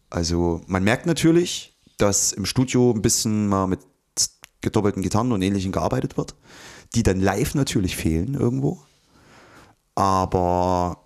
[0.10, 3.80] Also man merkt natürlich, dass im Studio ein bisschen mal mit
[4.60, 6.36] gedoppelten Gitarren und ähnlichem gearbeitet wird,
[6.96, 8.80] die dann live natürlich fehlen irgendwo.
[9.96, 10.98] Aber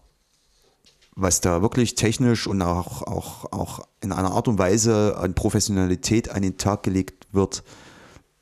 [1.15, 6.29] was da wirklich technisch und auch, auch, auch in einer Art und Weise an Professionalität
[6.29, 7.63] an den Tag gelegt wird,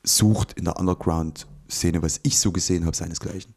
[0.02, 3.54] sucht in der Underground Szene, was ich so gesehen habe, seinesgleichen.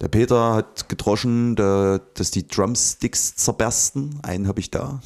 [0.00, 4.18] Der Peter hat gedroschen, da, dass die Drumsticks zerbersten.
[4.22, 5.00] Einen habe ich da.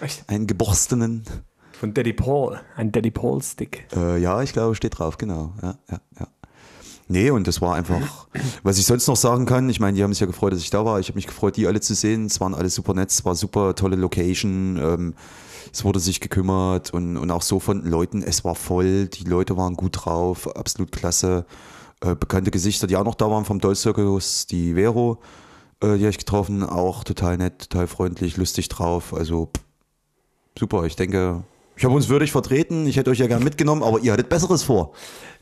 [0.00, 0.28] Echt?
[0.28, 1.24] Einen geborstenen.
[1.72, 2.60] Von Daddy Paul.
[2.76, 3.86] Ein Daddy Paul Stick.
[3.96, 5.54] Äh, ja, ich glaube, steht drauf, genau.
[5.62, 6.28] Ja, ja, ja.
[7.06, 8.26] Nee, und das war einfach,
[8.62, 10.70] was ich sonst noch sagen kann, ich meine, die haben sich ja gefreut, dass ich
[10.70, 11.00] da war.
[11.00, 12.26] Ich habe mich gefreut, die alle zu sehen.
[12.26, 14.78] Es waren alle super nett, es war super tolle Location.
[14.82, 15.14] Ähm,
[15.72, 19.56] es wurde sich gekümmert und, und auch so von Leuten, es war voll, die Leute
[19.56, 21.46] waren gut drauf, absolut klasse.
[22.00, 25.18] Äh, bekannte Gesichter, die auch noch da waren vom Doll Circus, die Vero,
[25.80, 29.12] äh, die habe ich getroffen, auch total nett, total freundlich, lustig drauf.
[29.12, 29.64] Also pff,
[30.58, 31.42] super, ich denke,
[31.76, 34.62] ich habe uns würdig vertreten, ich hätte euch ja gern mitgenommen, aber ihr hattet Besseres
[34.62, 34.92] vor.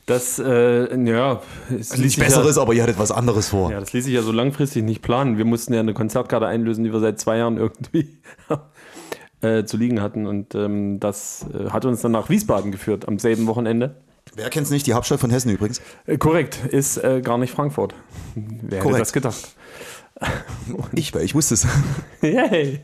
[0.05, 3.71] Das, äh, ja, es Also nicht Besseres, aber ihr hattet was anderes vor.
[3.71, 5.37] Ja, das ließ sich ja so langfristig nicht planen.
[5.37, 8.17] Wir mussten ja eine Konzertkarte einlösen, die wir seit zwei Jahren irgendwie
[9.41, 10.25] äh, zu liegen hatten.
[10.27, 13.95] Und ähm, das äh, hat uns dann nach Wiesbaden geführt am selben Wochenende.
[14.35, 14.87] Wer kennt's nicht?
[14.87, 15.81] Die Hauptstadt von Hessen übrigens.
[16.05, 17.93] Äh, korrekt, ist äh, gar nicht Frankfurt.
[18.35, 19.01] Wer hätte Korrekt.
[19.01, 19.55] das gedacht?
[20.93, 21.67] Ich, weil ich wusste es.
[22.21, 22.79] Yay!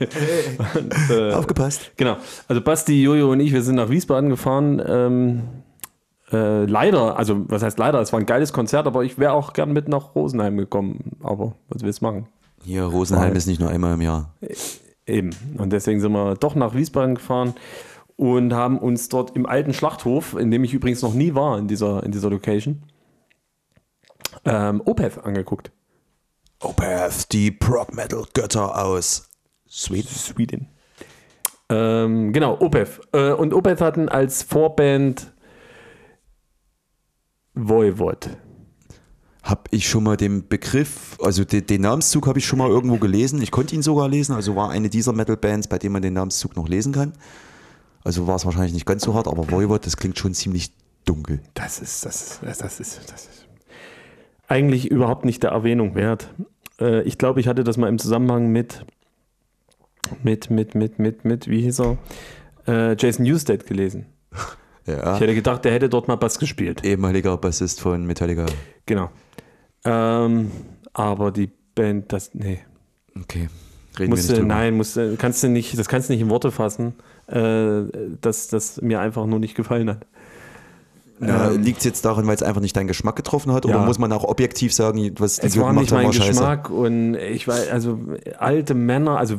[0.74, 1.92] Und, äh, Aufgepasst.
[1.96, 2.18] Genau.
[2.48, 4.82] Also Basti, Jojo und ich, wir sind nach Wiesbaden gefahren.
[4.86, 5.44] Ähm,
[6.32, 9.54] äh, leider, also was heißt leider, es war ein geiles Konzert, aber ich wäre auch
[9.54, 11.18] gern mit nach Rosenheim gekommen.
[11.22, 12.28] Aber was willst du machen?
[12.64, 14.34] Hier, Rosenheim ist nicht nur einmal im Jahr.
[15.06, 15.32] Eben.
[15.58, 17.56] Und deswegen sind wir doch nach Wiesbaden gefahren
[18.16, 21.68] und haben uns dort im alten Schlachthof, in dem ich übrigens noch nie war in
[21.68, 22.84] dieser, in dieser Location,
[24.46, 25.72] ähm, Opeth angeguckt.
[26.62, 29.30] Opeth, die Prog-Metal-Götter aus
[29.68, 30.10] Sweden.
[30.10, 30.68] Sweden.
[31.70, 33.00] Ähm, genau, Opeth.
[33.14, 35.32] Äh, und Opeth hatten als Vorband
[37.68, 38.30] Voivod.
[39.44, 42.98] Hab ich schon mal den Begriff, also den, den Namenszug habe ich schon mal irgendwo
[42.98, 43.42] gelesen.
[43.42, 46.56] Ich konnte ihn sogar lesen, also war eine dieser Metal-Bands, bei denen man den Namenszug
[46.56, 47.14] noch lesen kann.
[48.04, 50.72] Also war es wahrscheinlich nicht ganz so hart, aber Voivod, das klingt schon ziemlich
[51.06, 51.42] dunkel.
[51.54, 53.50] Das ist, das ist, das das ist, das ist
[54.50, 56.34] eigentlich überhaupt nicht der Erwähnung wert.
[56.82, 58.86] Äh, ich glaube, ich hatte das mal im Zusammenhang mit,
[60.24, 61.98] mit, mit, mit, mit, mit, wie hieß er?
[62.68, 64.08] Äh, Jason Newsted gelesen.
[64.90, 65.16] Ja.
[65.16, 66.84] Ich hätte gedacht, der hätte dort mal Bass gespielt.
[66.84, 68.46] Ehemaliger Bassist von Metallica.
[68.86, 69.10] Genau.
[69.86, 70.52] Ähm,
[70.94, 72.60] aber die Band, das, nee.
[73.16, 73.48] Okay.
[73.98, 74.48] Reden wir nicht Musste, drüber.
[74.48, 76.94] nein, musste, kannst du nicht, das kannst du nicht in Worte fassen,
[77.28, 77.84] äh,
[78.22, 80.06] dass das mir einfach nur nicht gefallen hat.
[81.22, 83.66] Ja, Ähm, Liegt es jetzt daran, weil es einfach nicht deinen Geschmack getroffen hat?
[83.66, 83.86] Oder Ja.
[83.86, 86.30] muss man auch objektiv sagen, was die Es war nicht mein scheiße?
[86.30, 88.00] Geschmack und ich war, also
[88.38, 89.36] alte Männer, also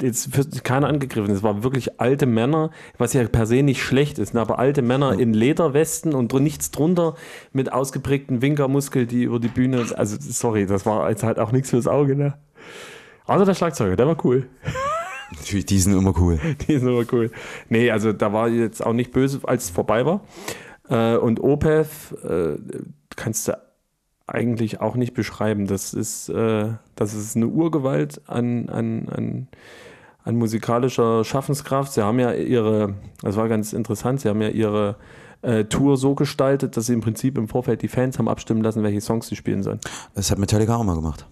[0.00, 4.18] jetzt wird keiner angegriffen, es waren wirklich alte Männer, was ja per se nicht schlecht
[4.20, 7.14] ist, ne, aber alte Männer in Lederwesten und nichts drunter
[7.52, 11.70] mit ausgeprägten Winkermuskel, die über die Bühne, also sorry, das war jetzt halt auch nichts
[11.70, 12.34] fürs Auge, ne?
[13.26, 14.46] Also der Schlagzeuger, der war cool.
[15.36, 16.38] Natürlich, die sind immer cool.
[16.66, 17.30] Die ist aber cool.
[17.68, 20.20] Nee, also da war jetzt auch nicht böse, als es vorbei war.
[20.88, 22.56] Äh, und Opeth äh,
[23.16, 23.58] kannst du
[24.26, 25.66] eigentlich auch nicht beschreiben.
[25.66, 29.48] Das ist, äh, das ist eine Urgewalt an, an, an,
[30.24, 31.92] an musikalischer Schaffenskraft.
[31.92, 34.96] Sie haben ja ihre, das war ganz interessant, sie haben ja ihre
[35.42, 38.82] äh, Tour so gestaltet, dass sie im Prinzip im Vorfeld die Fans haben abstimmen lassen,
[38.82, 39.80] welche Songs sie spielen sollen.
[40.14, 41.26] Das hat Metallica auch mal gemacht.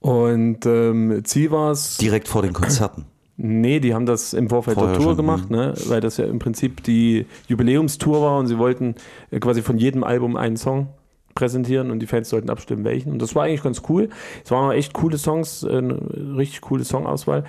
[0.00, 1.96] Und ähm, Ziel war es.
[1.98, 3.04] Direkt vor den Konzerten.
[3.36, 5.74] Nee, die haben das im Vorfeld Vorher der Tour schon, gemacht, ne?
[5.86, 8.94] weil das ja im Prinzip die Jubiläumstour war und sie wollten
[9.30, 10.88] äh, quasi von jedem Album einen Song
[11.34, 13.12] präsentieren und die Fans sollten abstimmen, welchen.
[13.12, 14.10] Und das war eigentlich ganz cool.
[14.44, 17.44] Es waren auch echt coole Songs, äh, eine richtig coole Songauswahl.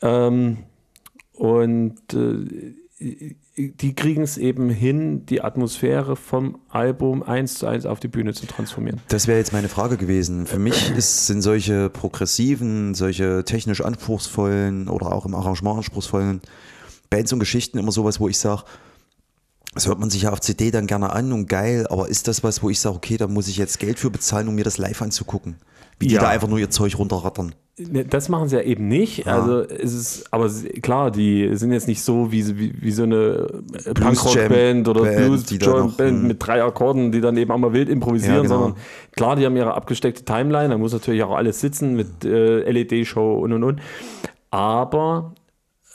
[0.00, 0.58] Ähm,
[1.34, 2.74] und äh,
[3.56, 8.32] die kriegen es eben hin, die Atmosphäre vom Album eins zu eins auf die Bühne
[8.32, 9.00] zu transformieren.
[9.08, 10.46] Das wäre jetzt meine Frage gewesen.
[10.46, 16.40] Für mich ist, sind solche progressiven, solche technisch anspruchsvollen oder auch im Arrangement anspruchsvollen
[17.10, 18.64] Bands und Geschichten immer sowas, wo ich sage,
[19.74, 22.42] das hört man sich ja auf CD dann gerne an und geil, aber ist das
[22.42, 24.78] was, wo ich sage, okay, da muss ich jetzt Geld für bezahlen, um mir das
[24.78, 25.56] live anzugucken?
[25.98, 26.22] Wie die Ja.
[26.22, 27.54] da einfach nur ihr Zeug runterrattern.
[27.78, 29.26] Ne, Das machen sie ja eben nicht.
[29.26, 30.50] Also es ist, aber
[30.82, 33.46] klar, die sind jetzt nicht so wie, wie, wie so eine
[33.86, 36.26] äh, Punkrock-Band oder Band, Blues die da noch, Band hm.
[36.28, 38.54] mit drei Akkorden, die dann eben auch mal wild improvisieren, Ja, genau.
[38.58, 38.76] sondern
[39.16, 43.36] klar, die haben ihre abgesteckte Timeline, da muss natürlich auch alles sitzen mit äh, LED-Show
[43.38, 43.80] und und und.
[44.50, 45.32] Aber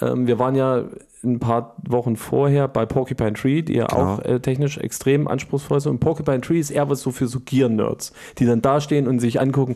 [0.02, 0.84] ähm, wir waren ja
[1.24, 4.16] ein paar Wochen vorher bei Porcupine Tree, die ja Genau.
[4.16, 5.92] auch äh, technisch extrem anspruchsvoll sind.
[5.94, 9.20] Und Porcupine Tree ist eher was so für so Gear-Nerds, die dann da stehen und
[9.20, 9.76] sich angucken,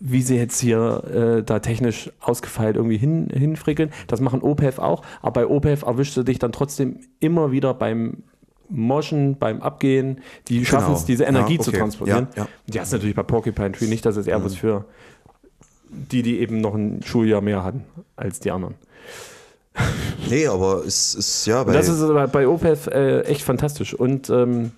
[0.00, 3.90] wie sie jetzt hier äh, da technisch ausgefeilt irgendwie hin, hinfrickeln.
[4.06, 8.22] Das machen OPEF auch, aber bei OPEF erwischst du dich dann trotzdem immer wieder beim
[8.68, 11.38] Moschen, beim Abgehen, die schaffen es, diese Genau.
[11.38, 11.78] Ja, Energie zu okay.
[11.80, 12.28] transportieren.
[12.36, 12.48] Ja, ja.
[12.66, 14.84] Die hast du natürlich bei Porcupine Tree nicht, das ist eher was für
[15.88, 17.84] die, die eben noch ein Schuljahr mehr hatten
[18.16, 18.74] als die anderen.
[20.28, 23.94] Nee, aber es ist ja bei das ist aber bei OPEF äh, echt fantastisch.
[23.94, 24.72] Und ähm,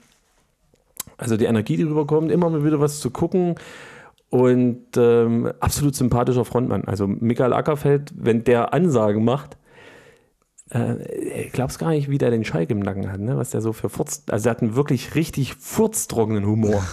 [1.17, 3.57] Also die Energie, die rüberkommt, immer mal wieder was zu gucken
[4.31, 6.85] und ähm, absolut sympathischer Frontmann.
[6.85, 9.57] Also Michael Ackerfeld, wenn der Ansagen macht,
[10.71, 13.37] äh, ich glaub's gar nicht, wie der den Schalk im Nacken hat, ne?
[13.37, 16.85] was der so für Furz, also er hat einen wirklich richtig furztrockenen Humor.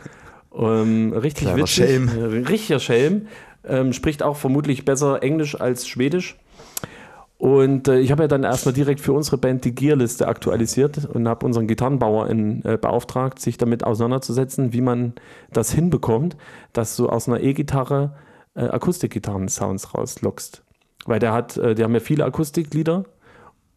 [0.56, 2.08] ähm, richtig Kleiner witzig, Schelm.
[2.08, 3.26] äh, richtiger Schelm,
[3.66, 6.36] ähm, spricht auch vermutlich besser Englisch als Schwedisch.
[7.38, 11.28] Und äh, ich habe ja dann erstmal direkt für unsere Band die Gearliste aktualisiert und
[11.28, 15.12] habe unseren Gitarrenbauer in, äh, beauftragt, sich damit auseinanderzusetzen, wie man
[15.52, 16.36] das hinbekommt,
[16.72, 18.16] dass du aus einer E-Gitarre
[18.54, 20.62] äh, Akustikgitarren-Sounds rauslockst.
[21.06, 23.04] Weil der hat, äh, die haben ja viele Akustiklieder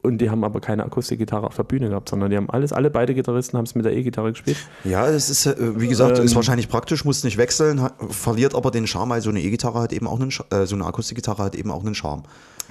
[0.01, 2.89] und die haben aber keine Akustikgitarre auf der Bühne gehabt, sondern die haben alles, alle
[2.89, 4.57] beide Gitarristen haben es mit der E-Gitarre gespielt.
[4.83, 8.71] Ja, es ist, äh, wie gesagt, ist Ähm, wahrscheinlich praktisch, muss nicht wechseln, verliert aber
[8.71, 11.55] den Charme, weil so eine E-Gitarre hat eben auch einen, äh, so eine Akustikgitarre hat
[11.55, 12.23] eben auch einen Charme.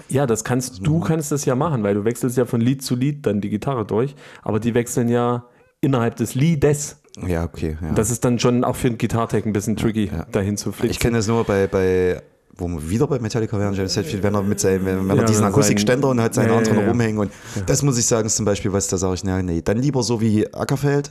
[0.08, 2.96] Ja, das kannst du kannst das ja machen, weil du wechselst ja von Lied zu
[2.96, 5.44] Lied dann die Gitarre durch, aber die wechseln ja
[5.80, 6.96] innerhalb des Liedes.
[7.26, 7.76] Ja, okay.
[7.82, 7.92] Ja.
[7.92, 10.24] Das ist dann schon auch für einen Gitartech ein bisschen tricky, Ja.
[10.32, 10.90] dahin zu flitzen.
[10.92, 12.22] ich kenne das nur bei, bei
[12.56, 15.16] wo wir wieder bei Metallica wären, James Hetfield, wenn er mit seinem, wenn wenn er
[15.16, 16.88] Ja, diesen sein- Akustikständer und hat seine Ja, ja, anderen ja.
[16.90, 17.32] rumhängen und
[17.66, 20.02] das muss ich sagen, ist zum Beispiel was, da sage ich, na, nee, dann lieber
[20.02, 21.10] so wie Ackerfeld.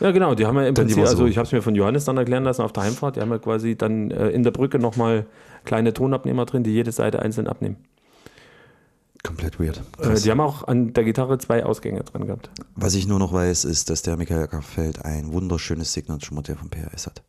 [0.00, 1.12] Ja, genau, die haben ja im Dann Prinzip, lieber so.
[1.18, 3.30] also ich habe es mir von Johannes dann erklären lassen auf der Heimfahrt, die haben
[3.30, 5.26] ja quasi dann äh, in der Brücke nochmal
[5.64, 7.76] kleine Tonabnehmer drin, die jede Seite einzeln abnehmen.
[9.24, 9.82] Komplett weird.
[10.00, 12.50] Äh, die haben auch an der Gitarre zwei Ausgänge dran gehabt.
[12.76, 17.06] Was ich nur noch weiß, ist, dass der Michael Ackerfeld ein wunderschönes Signature-Modell von PRS
[17.06, 17.22] hat.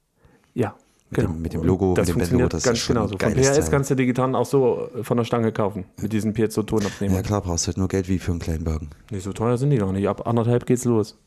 [0.53, 0.75] Ja.
[1.11, 3.07] Mit dem- mit dem Logo, das mit dem funktioniert Bandlogo, das ist ganz schon genau
[3.07, 3.17] so.
[3.17, 6.33] Von PRS kannst du die Gitarren auch so äh, von der Stange kaufen, mit diesen
[6.33, 7.15] Piezo-Tonabnehmern.
[7.15, 8.89] Ja klar, brauchst halt nur Geld wie für einen kleinen Wagen.
[9.11, 10.07] Nicht so teuer sind die gar nicht.
[10.07, 11.17] Ab anderthalb geht's los.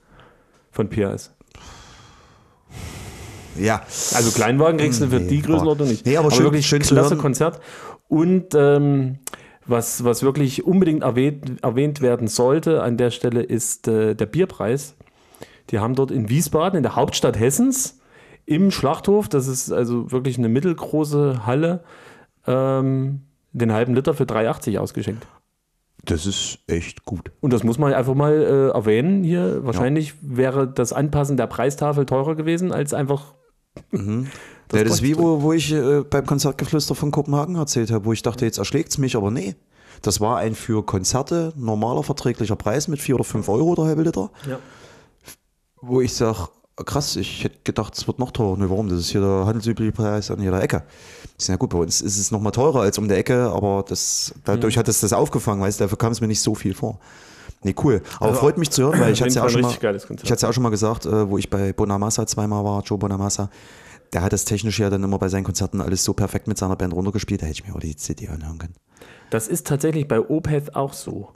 [0.72, 1.30] Von PRS.
[3.56, 3.82] Ja,
[4.14, 6.06] Also Kleinwagen kriegst du für Nee, die Größenordnung aber- nicht.
[6.06, 7.16] nee, aber schön- wirklich schön klasse.
[7.16, 7.60] Konzert.
[8.08, 9.18] Und ähm,
[9.68, 14.96] was, was wirklich unbedingt erwähnt, erwähnt werden sollte an der Stelle ist äh, der Bierpreis.
[15.70, 18.00] Die haben dort in Wiesbaden, in der Hauptstadt Hessens,
[18.46, 21.84] im Schlachthof, das ist also wirklich eine mittelgroße Halle,
[22.46, 25.26] ähm, den halben Liter für 3,80 ausgeschenkt.
[26.04, 27.30] das ist echt gut.
[27.40, 29.64] Und das muss man einfach mal äh, erwähnen hier.
[29.66, 33.34] Wahrscheinlich wäre das Anpassen der Preistafel teurer gewesen, als einfach.
[34.72, 38.12] ja, das ist wie, wo, wo ich äh, beim Konzertgeflüster von Kopenhagen erzählt habe, wo
[38.12, 39.56] ich dachte, jetzt erschlägt es mich, aber nee.
[40.02, 44.02] Das war ein für Konzerte normaler verträglicher Preis mit 4 oder 5 Euro der halbe
[44.02, 44.30] Liter.
[44.48, 44.58] Ja.
[45.80, 46.48] Wo ich sage,
[46.86, 48.56] krass, ich hätte gedacht, es wird noch teurer.
[48.56, 48.88] Nee, warum?
[48.88, 50.84] Das ist hier der handelsübliche Preis an jeder Ecke.
[51.36, 54.34] Ist ja gut, bei uns ist es nochmal teurer als um der Ecke, aber das,
[54.44, 54.80] dadurch Mhm.
[54.80, 56.98] hat es das aufgefangen, weißt du, dafür kam es mir nicht so viel vor.
[57.62, 58.02] Nee, cool.
[58.18, 60.30] Aber Also, freut mich zu hören, weil ich hatte es ja auch schon mal, ich
[60.30, 63.50] hatte ja auch schon mal gesagt, äh, wo ich bei Bonamassa zweimal war, Joe Bonamassa.
[64.12, 66.76] Der hat das technisch ja dann immer bei seinen Konzerten alles so perfekt mit seiner
[66.76, 68.74] Band runtergespielt, da hätte ich mir auch die CD anhören können.
[69.30, 71.28] Das ist tatsächlich bei Opeth auch so.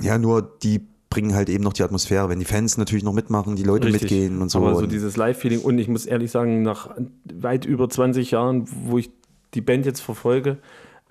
[0.00, 3.56] Ja, nur die bringen halt eben noch die Atmosphäre, wenn die Fans natürlich noch mitmachen,
[3.56, 4.02] die Leute Richtig.
[4.02, 4.58] mitgehen und so.
[4.58, 5.60] Aber so dieses Live-Feeling.
[5.60, 6.96] Und ich muss ehrlich sagen, nach
[7.34, 9.10] weit über 20 Jahren, wo ich
[9.54, 10.58] die Band jetzt verfolge,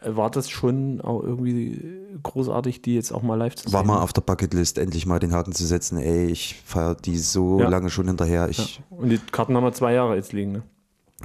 [0.01, 1.81] äh, war das schon auch irgendwie
[2.23, 3.73] großartig, die jetzt auch mal live zu sehen.
[3.73, 7.17] war mal auf der Bucketlist, endlich mal den Haken zu setzen, ey, ich feiere die
[7.17, 7.67] so Ja.
[7.67, 8.47] lange schon hinterher.
[8.49, 10.53] Ich, Und die Karten haben wir zwei Jahre jetzt liegen.
[10.53, 10.63] Ne?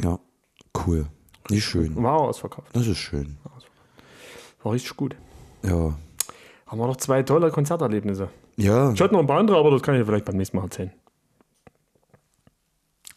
[0.02, 0.18] Ja,
[0.87, 1.07] cool.
[1.50, 1.94] Nicht schön.
[2.02, 2.68] War auch ausverkauft.
[2.72, 3.37] Das ist schön.
[4.62, 5.14] War richtig gut.
[5.62, 5.94] Ja.
[6.66, 8.28] Haben wir noch zwei tolle Konzerterlebnisse.
[8.57, 10.57] Ja, Ich hatte noch ein paar andere, aber das kann ich dir vielleicht beim nächsten
[10.57, 10.92] Mal erzählen.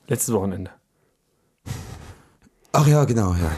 [0.07, 0.71] Letztes Wochenende.
[2.71, 3.51] ach ja, genau, ja.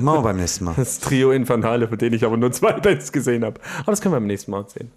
[0.00, 0.74] Machen wir beim nächsten Mal.
[0.76, 3.60] Das Trio Infernale, von denen ich aber nur zwei Bands gesehen habe.
[3.80, 4.90] Aber das können wir beim nächsten Mal erzählen.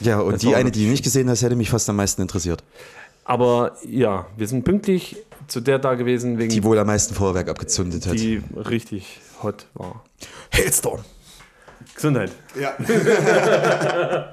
[0.00, 2.22] Ja, und Das die eine, die du nicht gesehen hast, hätte mich fast am meisten
[2.22, 2.62] interessiert.
[3.28, 5.16] Aber ja, wir sind pünktlich
[5.48, 8.14] zu der da gewesen, wegen Die wohl am meisten Feuerwerk abgezündet hat.
[8.14, 10.02] die richtig hot war.
[10.54, 11.00] Hailstorm.
[11.94, 12.32] Gesundheit.
[12.58, 12.72] Ja.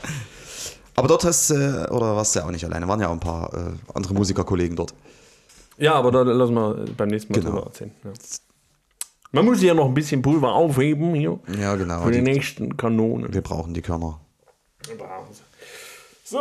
[0.95, 3.13] Aber dort hast du, äh, oder warst du ja auch nicht alleine, waren ja auch
[3.13, 4.93] ein paar äh, andere Musikerkollegen dort.
[5.77, 7.51] Ja, aber da lassen wir beim nächsten Mal Genau.
[7.55, 7.91] drüber erzählen.
[8.05, 8.12] Ja.
[9.34, 12.01] Man muss ja noch ein bisschen Pulver aufheben hier Ja, genau.
[12.03, 13.34] für die Die, nächsten Kanonen.
[13.34, 14.21] wir brauchen die Körner.
[16.23, 16.39] So.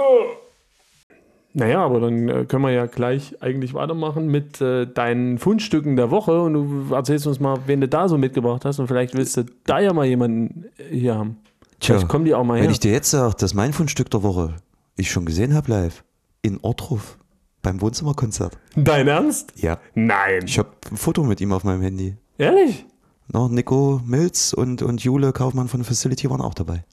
[1.57, 6.11] Naja, aber dann äh, können wir ja gleich eigentlich weitermachen mit äh, deinen Fundstücken der
[6.11, 9.37] Woche und du erzählst uns mal, wen du da so mitgebracht hast und vielleicht willst
[9.37, 11.37] du da ja mal jemanden hier haben.
[11.81, 12.71] Vielleicht kommen die auch mal wenn her.
[12.71, 14.57] ich dir jetzt sage, dass mein Fundstück der Woche
[14.97, 16.03] ich schon gesehen habe live
[16.43, 17.19] in Ortruf
[17.63, 18.59] beim Wohnzimmerkonzert.
[18.75, 19.53] Dein Ernst?
[19.57, 19.79] Ja.
[19.95, 20.43] Nein.
[20.47, 22.17] Ich habe ein Foto mit ihm auf meinem Handy.
[22.37, 22.85] Ehrlich?
[23.33, 26.85] No, Nico Milz und, und Jule Kaufmann von Facility waren auch dabei.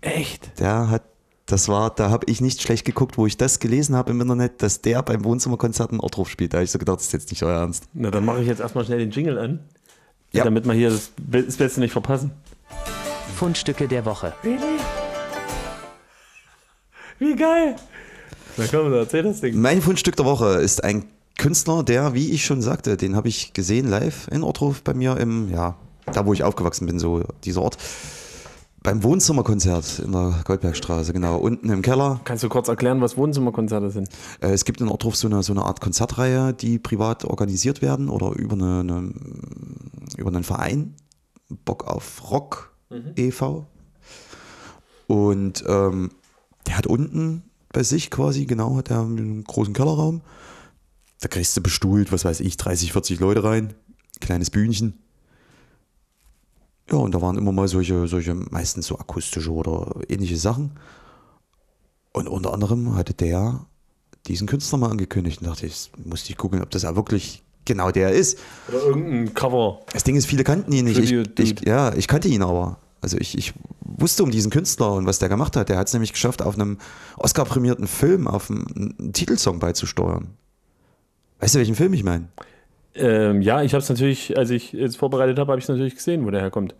[0.00, 0.58] Echt?
[0.60, 1.02] Der hat,
[1.46, 4.62] das war, da habe ich nicht schlecht geguckt, wo ich das gelesen habe im Internet,
[4.62, 6.52] dass der beim Wohnzimmerkonzert in Ortruf spielt.
[6.52, 7.84] Da habe ich so gedacht, das ist jetzt nicht euer Ernst.
[7.94, 9.60] Na, dann mache ich jetzt erstmal schnell den Jingle an.
[10.32, 10.42] Ja.
[10.42, 12.32] Damit wir hier das, das Beste nicht verpassen.
[13.36, 14.32] Fundstücke der Woche.
[17.18, 17.76] Wie geil!
[18.56, 19.60] Na komm, erzähl das Ding.
[19.60, 21.04] Mein Fundstück der Woche ist ein
[21.38, 25.16] Künstler, der, wie ich schon sagte, den habe ich gesehen live in Ortruf bei mir
[25.18, 25.76] im, ja,
[26.12, 27.76] da wo ich aufgewachsen bin, so dieser Ort.
[28.86, 32.20] Beim Wohnzimmerkonzert in der Goldbergstraße, genau, unten im Keller.
[32.22, 34.08] Kannst du kurz erklären, was Wohnzimmerkonzerte sind?
[34.40, 38.08] Äh, Es gibt in Ortruf so eine, so eine Art Konzertreihe, die privat organisiert werden
[38.08, 39.12] oder über, eine, eine,
[40.16, 40.94] über einen Verein,
[41.64, 42.76] Bock auf Rock
[43.16, 43.66] e.V.
[45.08, 46.10] Und ähm,
[46.68, 50.20] der hat unten bei sich quasi, genau, hat er einen großen Kellerraum.
[51.20, 53.74] Da kriegst du bestuhlt, was weiß ich, 30, 40 Leute rein,
[54.20, 55.02] kleines Bühnchen.
[56.90, 60.72] Ja, und da waren immer mal solche, solche meistens so akustische oder ähnliche Sachen.
[62.12, 63.66] Und unter anderem hatte der
[64.26, 67.90] diesen Künstler mal angekündigt und dachte, ich musste ich gucken, ob das ja wirklich genau
[67.90, 68.38] der ist.
[68.68, 69.80] Oder irgendein Cover.
[69.92, 70.98] Das Ding ist, viele kannten ihn nicht.
[70.98, 72.78] Ich, ich, ja, ich kannte ihn aber.
[73.00, 75.68] Also ich, ich wusste um diesen Künstler und was der gemacht hat.
[75.68, 76.78] Der hat es nämlich geschafft, auf einem
[77.18, 80.28] Oscar-prämierten Film auf einen, einen Titelsong beizusteuern.
[81.40, 82.28] Weißt du, welchen Film ich meine?
[82.98, 85.94] Ähm, ja, ich habe es natürlich, als ich es vorbereitet habe, habe ich es natürlich
[85.96, 86.74] gesehen, wo der herkommt.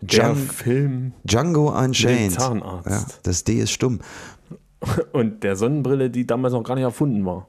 [0.00, 2.32] Der Djang- Film Django Unchained.
[2.32, 2.88] Zahnarzt.
[2.90, 4.00] Ja, das D ist stumm.
[5.12, 7.48] und der Sonnenbrille, die damals noch gar nicht erfunden war.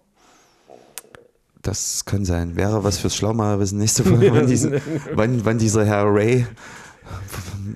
[1.62, 2.56] Das kann sein.
[2.56, 4.82] Wäre was fürs Schlaumalerwissen nächste Folge, wann, diese,
[5.14, 6.46] wann, wann dieser Herr Ray,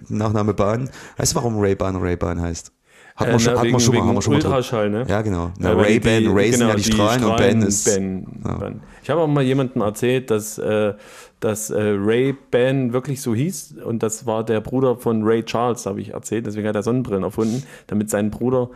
[0.07, 2.71] Nachname Bahn, weißt du, warum Ray Bahn Ray Bahn heißt?
[3.15, 4.89] Hat Äh, man schon, na, hat wegen- man schon mal, haben wir schon mal Ultraschall,
[4.89, 5.05] ne?
[5.07, 5.51] Ja, genau.
[5.59, 7.85] Na, Ray Ban, Ray sind genau, ja die, Strahlen, und Ben ist.
[7.85, 8.53] Ben, ja.
[8.55, 8.81] Ben.
[9.03, 10.93] Ich habe auch mal jemandem erzählt, dass, äh,
[11.39, 15.85] dass äh, Ray Ben wirklich so hieß und das war der Bruder von Ray Charles,
[15.85, 16.45] habe ich erzählt.
[16.45, 18.69] Deswegen hat er Sonnenbrillen erfunden, damit sein Bruder,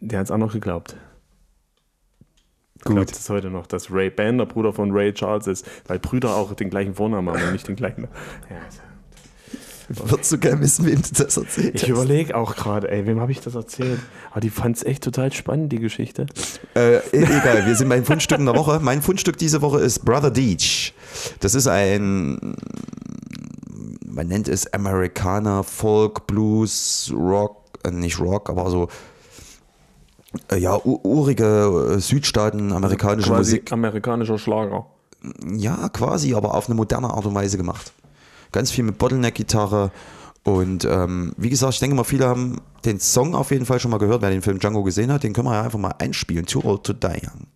[0.00, 0.96] der hat es auch noch geglaubt.
[2.84, 3.16] Glaubt Gut.
[3.16, 6.54] es heute noch, dass Ray Ben der Bruder von Ray Charles ist, weil Brüder auch
[6.54, 8.06] den gleichen Vornamen haben und nicht den gleichen.
[8.48, 8.56] Ja,
[10.10, 11.88] Würdest du gerne wissen, wem du das erzählt ich hast?
[11.88, 14.00] überlege auch gerade, ey, wem habe ich das erzählt?
[14.30, 16.26] Aber die fand es echt total spannend, die Geschichte.
[16.74, 18.80] Äh, e- egal, wir sind bei den Fundstücken der Woche.
[18.82, 20.92] Mein Fundstück diese Woche ist Brother Deech.
[21.40, 22.56] Das ist ein,
[24.04, 28.88] man nennt es Amerikaner, Folk, Blues, Rock, äh, nicht Rock, aber so,
[30.50, 33.72] äh, ja, urige äh, Südstaaten, amerikanische Quasi Musik.
[33.72, 34.86] amerikanischer Schlager.
[35.56, 37.92] Ja, quasi, aber auf eine moderne Art und Weise gemacht.
[38.52, 39.90] Ganz viel mit Bottleneck-Gitarre.
[40.44, 43.90] Und ähm, wie gesagt, ich denke mal, viele haben den Song auf jeden Fall schon
[43.90, 44.22] mal gehört.
[44.22, 46.46] Wer den Film Django gesehen hat, den können wir ja einfach mal einspielen.
[46.46, 47.48] Too Old to Die Young.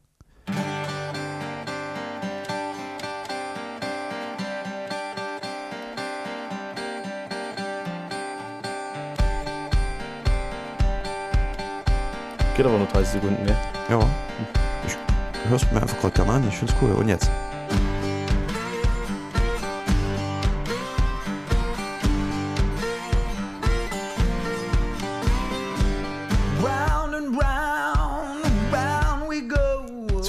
[12.57, 13.57] Geht aber nur 30 Sekunden, ne?
[13.89, 14.01] Ja,
[14.87, 16.49] ich höre es mir einfach gerade gerne an.
[16.49, 16.91] Ich finde es cool.
[16.93, 17.31] Und jetzt?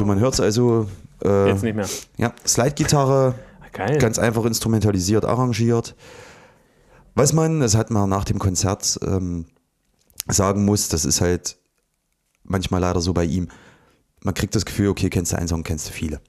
[0.02, 0.88] So, man hört es also.
[1.24, 1.88] Äh, Jetzt nicht mehr.
[2.18, 3.36] Ja, Slide-Gitarre,
[3.72, 4.00] Geil.
[4.00, 5.96] ganz einfach instrumentalisiert, arrangiert.
[7.14, 9.46] Was man, das hat man nach dem Konzert ähm,
[10.28, 11.58] sagen muss, das ist halt
[12.44, 13.50] manchmal leider so bei ihm.
[14.24, 16.20] Man kriegt das Gefühl, okay, kennst du einen Song, kennst du viele.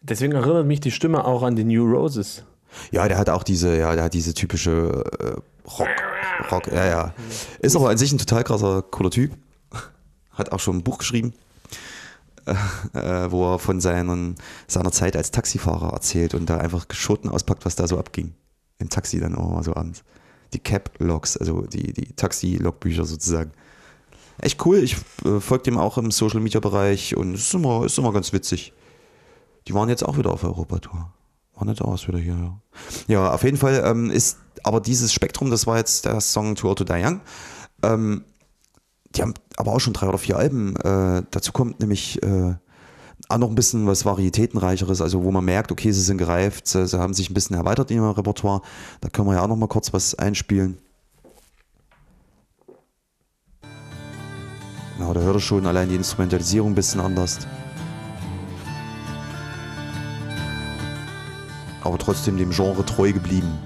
[0.00, 2.44] Deswegen erinnert mich die Stimme auch an die New Roses.
[2.92, 5.88] Ja, der hat auch diese, ja, der hat diese typische äh, Rock,
[6.52, 7.14] Rock, ja, ja.
[7.58, 9.32] Ist aber an sich ein total krasser, cooler Typ.
[10.30, 11.32] Hat auch schon ein Buch geschrieben,
[12.92, 17.64] äh, wo er von seinen, seiner Zeit als Taxifahrer erzählt und da einfach Schoten auspackt,
[17.64, 18.34] was da so abging.
[18.78, 20.04] Im Taxi dann auch mal so abends.
[20.52, 23.50] Die Cab-Logs, also die, die Taxi-Logbücher sozusagen.
[24.38, 28.12] Echt cool, ich äh, folge dem auch im Social-Media-Bereich und es ist immer, ist immer
[28.12, 28.72] ganz witzig.
[29.66, 31.12] Die waren jetzt auch wieder auf Europatour.
[31.54, 32.60] War nicht aus wieder hier, ja.
[33.08, 36.68] Ja, auf jeden Fall ähm, ist aber dieses Spektrum, das war jetzt der Song To
[36.68, 37.20] Old to Die Young.
[37.82, 38.24] Ähm,
[39.16, 40.76] die haben aber auch schon drei oder vier Alben.
[40.76, 42.54] Äh, dazu kommt nämlich äh,
[43.28, 46.86] auch noch ein bisschen was Varietätenreicheres, also wo man merkt, okay, sie sind gereift, sie,
[46.86, 48.62] sie haben sich ein bisschen erweitert in ihrem Repertoire.
[49.00, 50.78] Da können wir ja auch noch mal kurz was einspielen.
[54.96, 57.38] Genau, da hört ihr schon allein die Instrumentalisierung ein bisschen anders.
[61.86, 63.58] aber trotzdem dem Genre treu geblieben.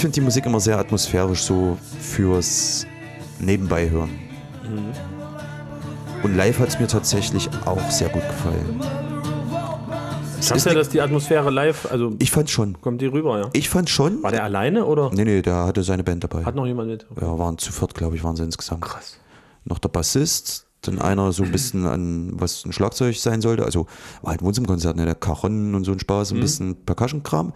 [0.00, 2.86] Ich finde die Musik immer sehr atmosphärisch, so fürs
[3.38, 4.08] Nebenbei hören.
[6.22, 8.80] Und live hat es mir tatsächlich auch sehr gut gefallen.
[10.40, 12.80] Sagst du ja, dass die Atmosphäre live, also Ich fand schon.
[12.80, 13.50] kommt die rüber, ja?
[13.52, 14.22] Ich fand schon.
[14.22, 16.46] War der alleine oder Nee, nee, der hatte seine Band dabei.
[16.46, 17.06] hat noch jemand mit?
[17.20, 18.80] Ja, waren zu viert, glaube ich, waren sie insgesamt.
[18.80, 19.18] Krass.
[19.66, 23.66] Noch der Bassist, dann einer so ein bisschen an, was ein Schlagzeug sein sollte.
[23.66, 23.86] Also
[24.22, 25.04] war halt Wohnzimmerkonzert, ne?
[25.04, 27.52] Der Cajon und so ein Spaß, ein bisschen Percussion-Kram.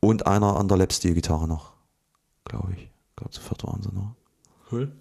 [0.00, 1.72] Und einer an der Lapsteel-Gitarre noch,
[2.46, 2.82] glaube ich.
[2.82, 4.14] Ich glaube, zu viert waren sie noch.
[4.70, 4.92] Cool.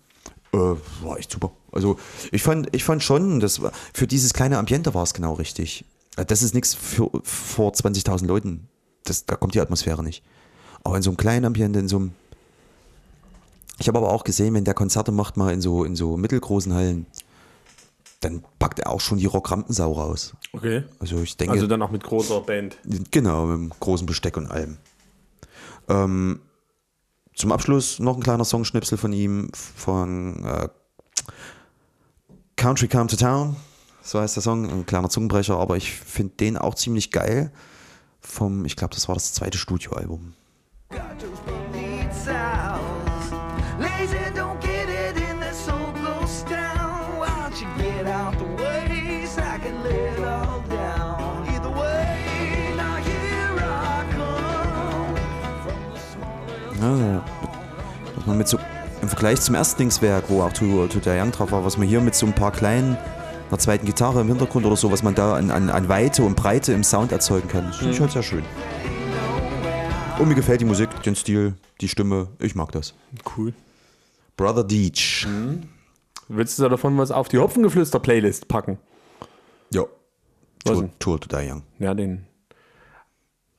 [0.53, 0.57] Äh,
[1.03, 1.51] war echt super.
[1.71, 1.97] Also
[2.31, 5.85] ich fand, ich fand schon, das war, für dieses kleine Ambiente war es genau richtig.
[6.17, 8.69] Äh, Das ist nichts für vor 20.000 Leuten.
[9.03, 10.23] Das, da kommt die Atmosphäre nicht.
[10.83, 12.13] Aber in so einem kleinen Ambiente, in so einem.
[13.79, 16.73] Ich habe aber auch gesehen, wenn der Konzerte macht, mal in so, in so mittelgroßen
[16.73, 17.05] Hallen,
[18.21, 20.33] dann packt er auch schon die Rock-Rampensau raus.
[20.53, 20.83] Okay.
[20.99, 21.53] Also ich denke.
[21.53, 22.77] Also dann auch mit großer Band.
[23.11, 24.77] Genau, mit dem großen Besteck und allem.
[25.89, 26.39] Ähm,
[27.35, 30.69] zum Abschluss noch ein kleiner Songschnipsel von ihm, von äh,
[32.55, 33.55] Country Come to Town.
[34.01, 37.51] So heißt der Song, ein kleiner Zungenbrecher, aber ich finde den auch ziemlich geil.
[38.21, 40.33] Vom, ich glaube, das war das zweite Studioalbum.
[40.89, 41.54] Got
[56.97, 57.19] the
[58.15, 58.57] dass man mit so,
[59.01, 62.01] im Vergleich zum ersten Dingswerk, wo auch to, der Young drauf war, was man hier
[62.01, 62.97] mit so ein paar kleinen,
[63.49, 66.35] einer zweiten Gitarre im Hintergrund oder so, was man da an, an, an Weite und
[66.35, 68.43] Breite im Sound erzeugen kann, das finde ich halt sehr schön.
[70.17, 72.93] Und mir gefällt die Musik, den Stil, die Stimme, ich mag das.
[73.37, 73.53] Cool.
[74.37, 75.27] Brother Deech.
[76.27, 78.79] Willst du da davon was auf die Hopfengeflüster-Playlist packen?
[79.71, 79.83] Ja.
[80.63, 80.89] Tour?
[80.99, 81.63] Tour to Die Young.
[81.79, 82.25] Ja, den.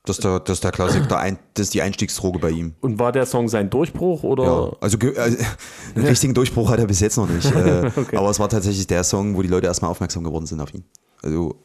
[0.06, 2.74] Das ist der, das ist der Klassik, der ein, das ist die Einstiegsdroge bei ihm.
[2.80, 4.44] Und war der Song sein Durchbruch oder?
[4.44, 5.36] Ja, also äh,
[5.94, 7.44] einen richtigen Durchbruch hat er bis jetzt noch nicht.
[7.54, 8.16] Äh, Okay.
[8.16, 10.84] Aber es war tatsächlich der Song, wo die Leute erstmal aufmerksam geworden sind auf ihn.
[11.22, 11.56] Also,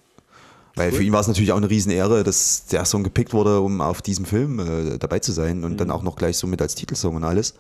[0.75, 3.79] weil für ihn war es natürlich auch eine Riesenehre, dass der Song gepickt wurde, um
[3.81, 6.75] auf diesem Film äh, dabei zu sein und dann auch noch gleich so mit als
[6.75, 7.53] Titelsong und alles.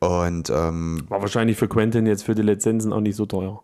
[0.00, 3.62] Und ähm, War wahrscheinlich für Quentin jetzt für die Lizenzen auch nicht so teuer.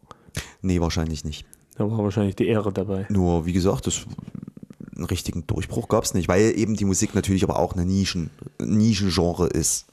[0.62, 1.44] nee, wahrscheinlich nicht.
[1.76, 3.06] Da war wahrscheinlich die Ehre dabei.
[3.10, 4.06] Nur, wie gesagt, das,
[4.94, 8.30] einen richtigen Durchbruch gab es nicht, weil eben die Musik natürlich aber auch eine Nischen,
[8.60, 9.86] Nischengenre ist.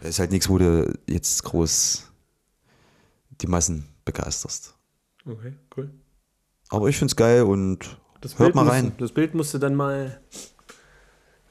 [0.00, 2.04] Das ist halt nichts, wo du jetzt groß
[3.40, 4.74] die Massen begeisterst.
[5.26, 5.90] Okay, cool.
[6.68, 8.92] Aber ich finde es geil und Das hört mal musst- rein.
[8.98, 10.20] Das Bild musst du dann mal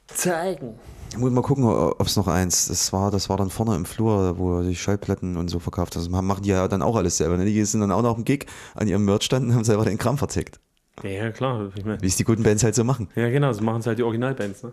[0.08, 0.78] zeigen.
[1.10, 2.66] Ich muss mal gucken, ob es noch eins.
[2.68, 5.96] Das war, das war dann vorne im Flur, wo die Schallplatten und so verkauft.
[5.96, 7.36] Das machen die ja dann auch alles selber.
[7.36, 7.44] Ne?
[7.46, 10.18] Die sind dann auch noch im Gig an ihrem Merch-Stand und haben selber den Kram
[10.18, 10.60] verzickt.
[11.02, 11.70] Ja, klar.
[11.76, 13.08] Ich mein, Wie es die guten Bands halt so machen.
[13.14, 14.62] ja, genau, so machen es halt die Originalbands.
[14.62, 14.72] Ne?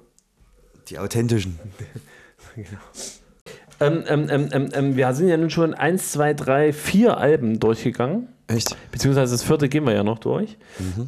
[0.89, 1.59] Die authentischen.
[3.80, 7.59] Ähm, ähm, ähm, ähm, ähm, wir sind ja nun schon 1, 2, 3, 4 Alben
[7.59, 8.30] durchgegangen.
[8.47, 8.78] Echt?
[8.91, 10.57] Beziehungsweise das vierte gehen wir ja noch durch.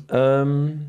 [0.10, 0.88] Ähm,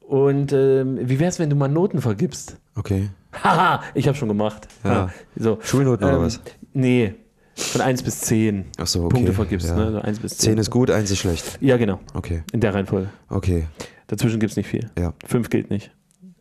[0.00, 2.56] und wie wäre es, wenn du mal Noten vergibst?
[2.74, 3.10] Okay.
[3.44, 4.66] Haha, ich habe schon gemacht.
[4.82, 5.10] Ja.
[5.36, 5.58] so.
[5.62, 6.40] Schulnoten oder was?
[6.72, 7.14] Nee,
[7.54, 9.14] von 1 bis 10 Ach so, okay.
[9.14, 9.68] Punkte vergibst.
[9.68, 9.90] Ja.
[9.90, 10.04] Ne?
[10.04, 10.52] 1 bis 10.
[10.52, 11.58] 10 ist gut, 1 ist schlecht.
[11.60, 12.00] Ja, genau.
[12.14, 12.42] Okay.
[12.52, 13.10] In der Reihenfolge.
[13.28, 13.66] Okay.
[14.06, 14.90] Dazwischen gibt es nicht viel.
[14.98, 15.14] Ja.
[15.26, 15.90] 5 gilt nicht.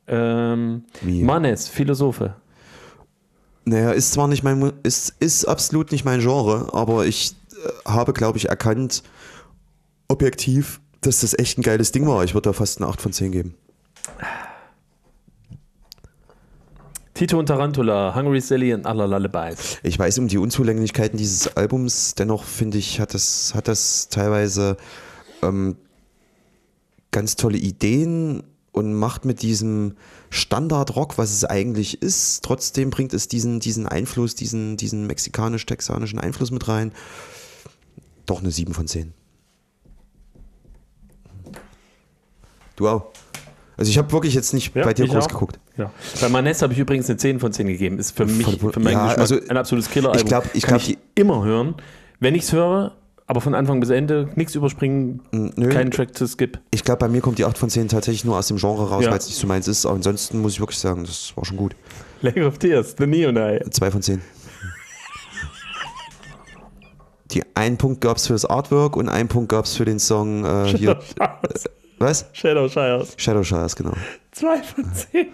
[0.08, 1.24] Ähm, Wie?
[1.24, 2.36] Manes, Philosophe.
[3.64, 8.14] Naja, ist zwar nicht mein, ist, ist absolut nicht mein Genre, aber ich äh, habe,
[8.14, 9.04] glaube ich, erkannt,
[10.08, 12.24] objektiv, dass das echt ein geiles Ding war.
[12.24, 13.56] Ich würde da fast eine 8 von 10 geben.
[17.22, 19.78] Tito und Tarantula, Hungry Sally und aller Lullabies.
[19.84, 24.76] Ich weiß um die Unzulänglichkeiten dieses Albums, dennoch finde ich, hat das, hat das teilweise
[25.44, 25.76] ähm,
[27.12, 28.42] ganz tolle Ideen
[28.72, 29.98] und macht mit diesem
[30.32, 36.50] Standard-Rock, was es eigentlich ist, trotzdem bringt es diesen, diesen Einfluss, diesen, diesen mexikanisch-texanischen Einfluss
[36.50, 36.92] mit rein.
[38.26, 39.14] Doch eine 7 von 10.
[42.78, 43.12] Du auch.
[43.78, 45.28] Also ich habe wirklich jetzt nicht Ja, bei dir groß auch.
[45.28, 45.60] geguckt.
[45.82, 45.92] Ja.
[46.22, 47.98] Bei Manes habe ich übrigens eine 10 von 10 gegeben.
[48.00, 50.22] Ist für mich, für meinen ja, Geschmack also ein absolutes Killer-Album.
[50.22, 51.76] ich glaub- ich Kann glaub, ich immer hören.
[52.20, 52.94] Wenn ich es höre,
[53.28, 55.70] aber von Anfang bis Ende nichts überspringen, nö.
[55.70, 56.60] keinen Track zu skip.
[56.72, 59.04] Ich glaube, bei mir kommt die 8 von 10 tatsächlich nur aus dem Genre raus,
[59.06, 59.12] Ja.
[59.12, 59.86] weil es nicht so meins ist.
[59.86, 61.76] Aber ansonsten muss ich wirklich sagen, das war schon gut.
[62.22, 63.62] Lake of Tears, The Neon Eye.
[63.70, 64.22] 2 von 10.
[67.32, 70.00] Die einen Punkt gab es für das Artwork und einen Punkt gab es für den
[70.00, 71.00] Song äh, hier.
[71.98, 72.26] Was?
[72.34, 73.14] Shadow Shires.
[73.18, 73.94] Shadow Shires, genau.
[74.32, 75.28] 2 von 10.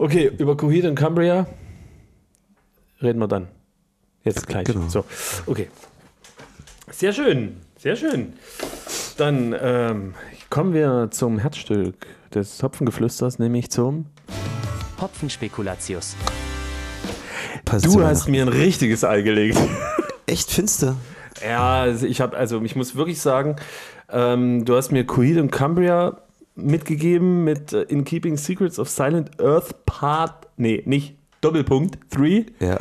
[0.00, 1.46] Okay, über Coheed und Cambria
[3.02, 3.48] reden wir dann.
[4.24, 4.64] Jetzt gleich.
[4.64, 4.88] Genau.
[4.88, 5.04] So,
[5.44, 5.68] okay.
[6.90, 8.32] Sehr schön, sehr schön.
[9.18, 10.14] Dann ähm,
[10.48, 14.06] kommen wir zum Herzstück des Hopfengeflüsters, nämlich zum
[14.98, 16.16] Hopfenspekulatius.
[17.66, 19.58] Passt Du hast mir ein richtiges Ei gelegt.
[20.24, 20.96] Echt finster.
[21.46, 23.56] Ja, also ich habe, also ich muss wirklich sagen,
[24.08, 26.22] ähm, du hast mir Coheed und Cambria
[26.64, 32.46] mitgegeben mit äh, In Keeping Secrets of Silent Earth Part, nee, nicht Doppelpunkt 3.
[32.60, 32.80] Ja.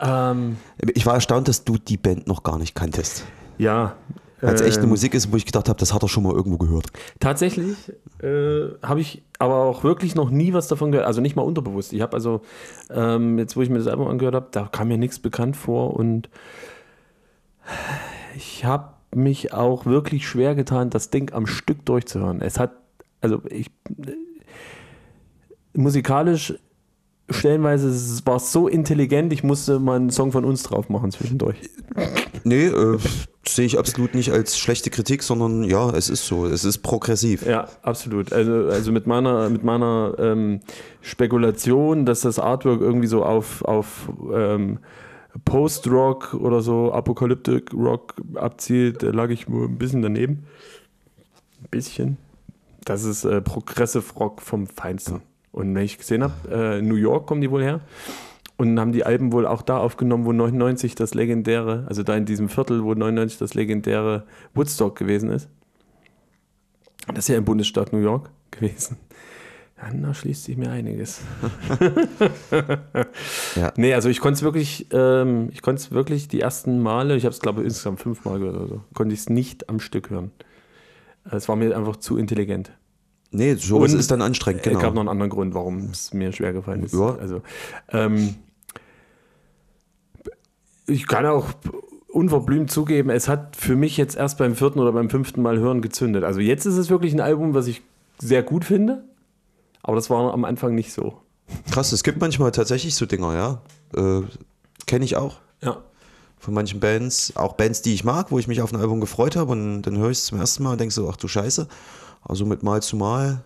[0.00, 0.56] Ähm,
[0.94, 3.24] Ich war erstaunt, dass du die Band noch gar nicht kanntest.
[3.58, 3.94] ja.
[4.42, 6.22] Weil es echt eine ähm, Musik ist, wo ich gedacht habe, das hat er schon
[6.22, 6.86] mal irgendwo gehört.
[7.18, 7.76] Tatsächlich
[8.22, 11.92] Äh, habe ich aber auch wirklich noch nie was davon gehört, also nicht mal unterbewusst.
[11.92, 12.40] Ich habe also,
[12.88, 15.94] ähm, jetzt wo ich mir das Album angehört habe, da kam mir nichts bekannt vor
[15.94, 16.30] und
[18.34, 22.40] ich habe mich auch wirklich schwer getan, das Ding am Stück durchzuhören.
[22.40, 22.72] Es hat,
[23.20, 23.70] also ich,
[25.74, 26.54] musikalisch
[27.30, 27.90] stellenweise
[28.26, 31.56] war es so intelligent, ich musste mal einen Song von uns drauf machen zwischendurch.
[32.44, 32.98] Nee, äh,
[33.46, 36.46] sehe ich absolut nicht als schlechte Kritik, sondern ja, es ist so.
[36.46, 37.46] Es ist progressiv.
[37.46, 38.32] Ja, absolut.
[38.32, 40.60] Also, also mit meiner, mit meiner ähm,
[41.00, 44.78] Spekulation, dass das Artwork irgendwie so auf, auf ähm,
[45.44, 50.44] Post-Rock oder so Apocalyptic Rock abzielt, da lag ich nur ein bisschen daneben.
[51.62, 52.16] Ein bisschen.
[52.84, 55.22] Das ist äh, Progressive Rock vom Feinsten.
[55.52, 57.80] Und wenn ich gesehen habe, äh, New York kommen die wohl her.
[58.56, 62.26] Und haben die Alben wohl auch da aufgenommen, wo 99 das legendäre, also da in
[62.26, 64.24] diesem Viertel, wo 99 das legendäre
[64.54, 65.48] Woodstock gewesen ist.
[67.06, 68.98] Das ist ja im Bundesstaat New York gewesen.
[69.78, 71.20] Ja, da schließt sich mir einiges.
[73.56, 73.72] Ja.
[73.76, 77.24] Nee, also ich konnte es wirklich, ähm, ich konnte es wirklich die ersten Male, ich
[77.24, 80.10] habe es glaube ich insgesamt fünfmal gehört oder so, konnte ich es nicht am Stück
[80.10, 80.30] hören.
[81.32, 82.72] Es war mir einfach zu intelligent.
[83.32, 85.00] Nee, sowas Und ist dann anstrengend, Es gab noch genau.
[85.00, 86.94] einen anderen Grund, warum es mir schwer gefallen ist.
[86.94, 87.16] Ja.
[87.16, 87.42] Also,
[87.90, 88.34] ähm,
[90.86, 91.46] ich kann auch
[92.08, 95.80] unverblümt zugeben, es hat für mich jetzt erst beim vierten oder beim fünften Mal hören
[95.80, 96.24] gezündet.
[96.24, 97.82] Also jetzt ist es wirklich ein Album, was ich
[98.18, 99.04] sehr gut finde,
[99.82, 101.20] aber das war am Anfang nicht so.
[101.70, 103.62] Krass, es gibt manchmal tatsächlich so Dinger, ja.
[103.96, 104.22] Äh,
[104.86, 105.36] Kenne ich auch.
[105.62, 105.84] Ja.
[106.40, 109.36] Von manchen Bands, auch Bands, die ich mag, wo ich mich auf ein Album gefreut
[109.36, 111.68] habe und dann höre ich es zum ersten Mal und denke so, ach du Scheiße.
[112.26, 113.42] Also mit Mal zu Mal.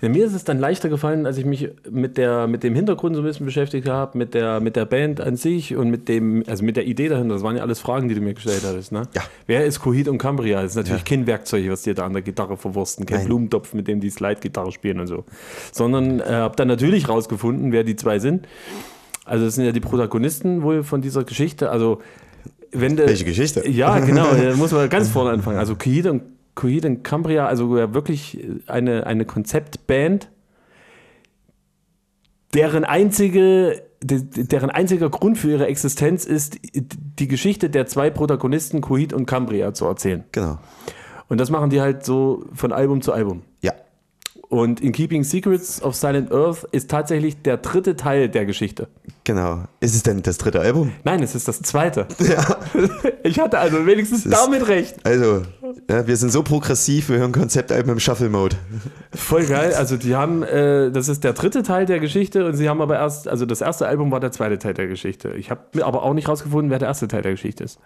[0.00, 3.14] Ja, mir ist es dann leichter gefallen, als ich mich mit, der, mit dem Hintergrund
[3.16, 6.42] so ein bisschen beschäftigt habe, mit der, mit der Band an sich und mit dem,
[6.46, 7.34] also mit der Idee dahinter.
[7.34, 8.92] Das waren ja alles Fragen, die du mir gestellt hattest.
[8.92, 9.02] Ne?
[9.14, 9.22] Ja.
[9.46, 10.62] Wer ist Coheed und Cambria?
[10.62, 11.16] Das ist natürlich Ja.
[11.16, 13.26] kein Werkzeug, was dir da an der Gitarre verwursten, kein Nein.
[13.26, 15.24] Blumentopf, mit dem die Slide-Gitarre spielen und so.
[15.72, 18.46] Sondern äh, habe dann natürlich rausgefunden, wer die zwei sind.
[19.28, 21.70] Also das sind ja die Protagonisten wohl von dieser Geschichte.
[21.70, 22.00] Also
[22.72, 23.68] wenn du, Welche Geschichte?
[23.68, 24.26] Ja, genau.
[24.36, 25.58] Da muss man ganz vorne anfangen.
[25.58, 26.22] Also Coheed und,
[26.54, 30.28] Coheed und Cambria, also wirklich eine, eine Konzeptband,
[32.54, 38.80] deren einzige de- deren einziger Grund für ihre Existenz ist, die Geschichte der zwei Protagonisten
[38.80, 40.24] Coheed und Cambria zu erzählen.
[40.32, 40.58] Genau.
[41.28, 43.42] Und das machen die halt so von Album zu Album.
[43.60, 43.72] Ja.
[44.50, 48.88] Und In Keeping Secrets of Silent Earth ist tatsächlich der dritte Teil der Geschichte.
[49.24, 49.64] Genau.
[49.80, 50.90] Ist es denn das dritte Album?
[51.04, 52.06] Nein, es ist das zweite.
[53.24, 54.96] Ich hatte also wenigstens ist- damit recht.
[55.04, 55.42] Also,
[55.90, 58.56] ja, wir sind so progressiv, wir hören Konzeptalben im Shuffle-Mode.
[59.14, 59.74] Voll geil.
[59.74, 62.96] Also die haben, äh, das ist der dritte Teil der Geschichte und sie haben aber
[62.96, 65.30] erst, also das erste Album war der zweite Teil der Geschichte.
[65.36, 67.78] Ich habe mir aber auch nicht rausgefunden, wer der erste Teil der Geschichte ist.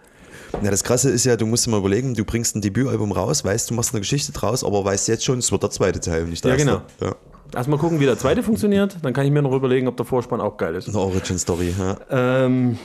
[0.61, 3.43] Ja, das Krasse ist ja, du musst dir mal überlegen, du bringst ein Debütalbum raus,
[3.43, 6.23] weißt, du machst eine Geschichte draus, aber weißt jetzt schon, es wird der zweite Teil
[6.23, 6.81] und nicht der Ja, erste.
[6.99, 7.11] genau.
[7.11, 7.15] Ja.
[7.55, 10.41] Erstmal gucken, wie der zweite funktioniert, dann kann ich mir noch überlegen, ob der Vorspann
[10.41, 10.87] auch geil ist.
[10.87, 11.97] Eine Origin-Story, ja.
[12.09, 12.77] Ähm,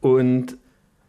[0.00, 0.56] und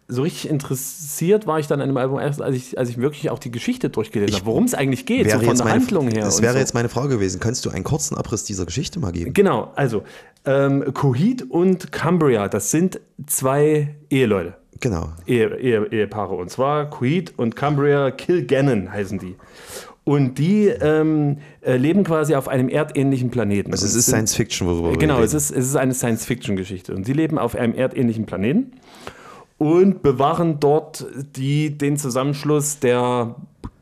[0.07, 3.31] so richtig interessiert war ich dann an dem Album erst, als ich, als ich wirklich
[3.31, 6.23] auch die Geschichte durchgelesen habe, worum es eigentlich geht, so von der meine, Handlung her.
[6.23, 6.59] Das wäre so.
[6.59, 7.39] jetzt meine Frage gewesen.
[7.39, 9.33] Kannst du einen kurzen Abriss dieser Geschichte mal geben?
[9.33, 10.03] Genau, also
[10.45, 14.55] ähm, Coheed und Cambria, das sind zwei Eheleute.
[14.81, 15.09] Genau.
[15.25, 16.35] Ehe, Ehe, Ehepaare.
[16.35, 19.35] Und zwar Coheed und Cambria Kilgannon heißen die.
[20.03, 23.71] Und die ähm, äh, leben quasi auf einem erdähnlichen Planeten.
[23.71, 25.25] Also es ist Science Fiction, worüber wir Genau, reden.
[25.25, 26.93] es ist, es ist eine Science-Fiction-Geschichte.
[26.93, 28.73] Und sie leben auf einem erdähnlichen Planeten
[29.57, 33.35] und bewahren dort die, den Zusammenschluss der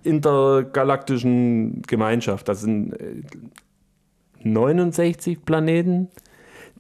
[0.04, 2.48] intergalaktischen Gemeinschaft.
[2.48, 3.16] Das sind äh,
[4.44, 6.08] 69 Planeten,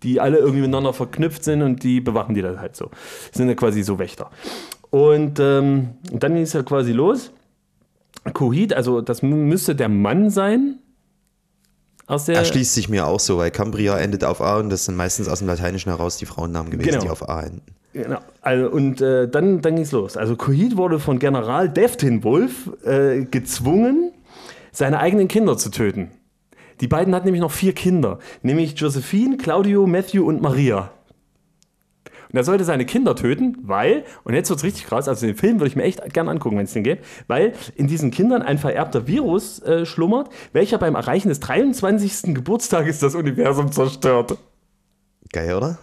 [0.03, 2.91] die alle irgendwie miteinander verknüpft sind und die bewachen die dann halt so.
[3.31, 4.29] Sind ja quasi so Wächter.
[4.89, 7.31] Und, ähm, dann ging es ja quasi los.
[8.33, 10.79] Coheed, also das müsste der Mann sein.
[12.05, 14.95] Aus der, Erschließt sich mir auch so, weil Cambria endet auf A und das sind
[14.95, 17.03] meistens aus dem Lateinischen heraus die Frauennamen gewesen, Genau.
[17.03, 17.61] die auf A enden.
[17.93, 18.19] Genau.
[18.41, 20.17] Also, und äh, dann, dann ging es los.
[20.17, 24.11] Also Coheed wurde von General Deftin Wolf äh, gezwungen,
[24.71, 26.11] seine eigenen Kinder zu töten.
[26.81, 30.91] Die beiden hatten nämlich noch vier Kinder, nämlich Josephine, Claudio, Matthew und Maria.
[32.33, 35.35] Und er sollte seine Kinder töten, weil, und jetzt wird es richtig krass, also den
[35.35, 38.41] Film würde ich mir echt gern angucken, wenn es den gäbe, weil in diesen Kindern
[38.41, 42.33] ein vererbter Virus äh, schlummert, welcher beim Erreichen des 23.
[42.33, 44.35] Geburtstages das Universum zerstört.
[45.31, 45.77] Geil, oder?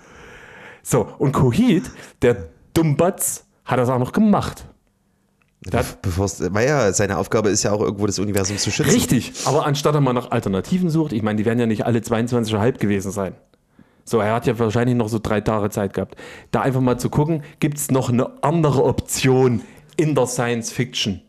[0.82, 1.84] So, und Coheed,
[2.22, 4.64] der Dummbatz, hat das auch noch gemacht.
[5.62, 8.90] Be bevor's- weil ja, seine Aufgabe ist ja auch irgendwo das Universum zu schützen.
[8.90, 11.98] Richtig, aber anstatt er mal nach Alternativen sucht, ich meine, die werden ja nicht alle
[12.00, 13.34] 22,5 gewesen sein.
[14.04, 16.16] So, er hat ja wahrscheinlich noch so drei Tage Zeit gehabt.
[16.50, 19.61] Da einfach mal zu gucken, gibt es noch eine andere Option
[19.96, 21.22] in der Science Fiction?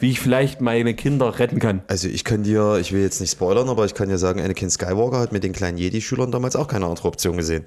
[0.00, 1.82] wie ich vielleicht meine Kinder retten kann.
[1.88, 4.70] Also ich kann dir, ich will jetzt nicht spoilern, aber ich kann dir sagen, Anakin
[4.70, 7.64] Skywalker hat mit den kleinen Jedi-Schülern damals auch keine andere Option gesehen.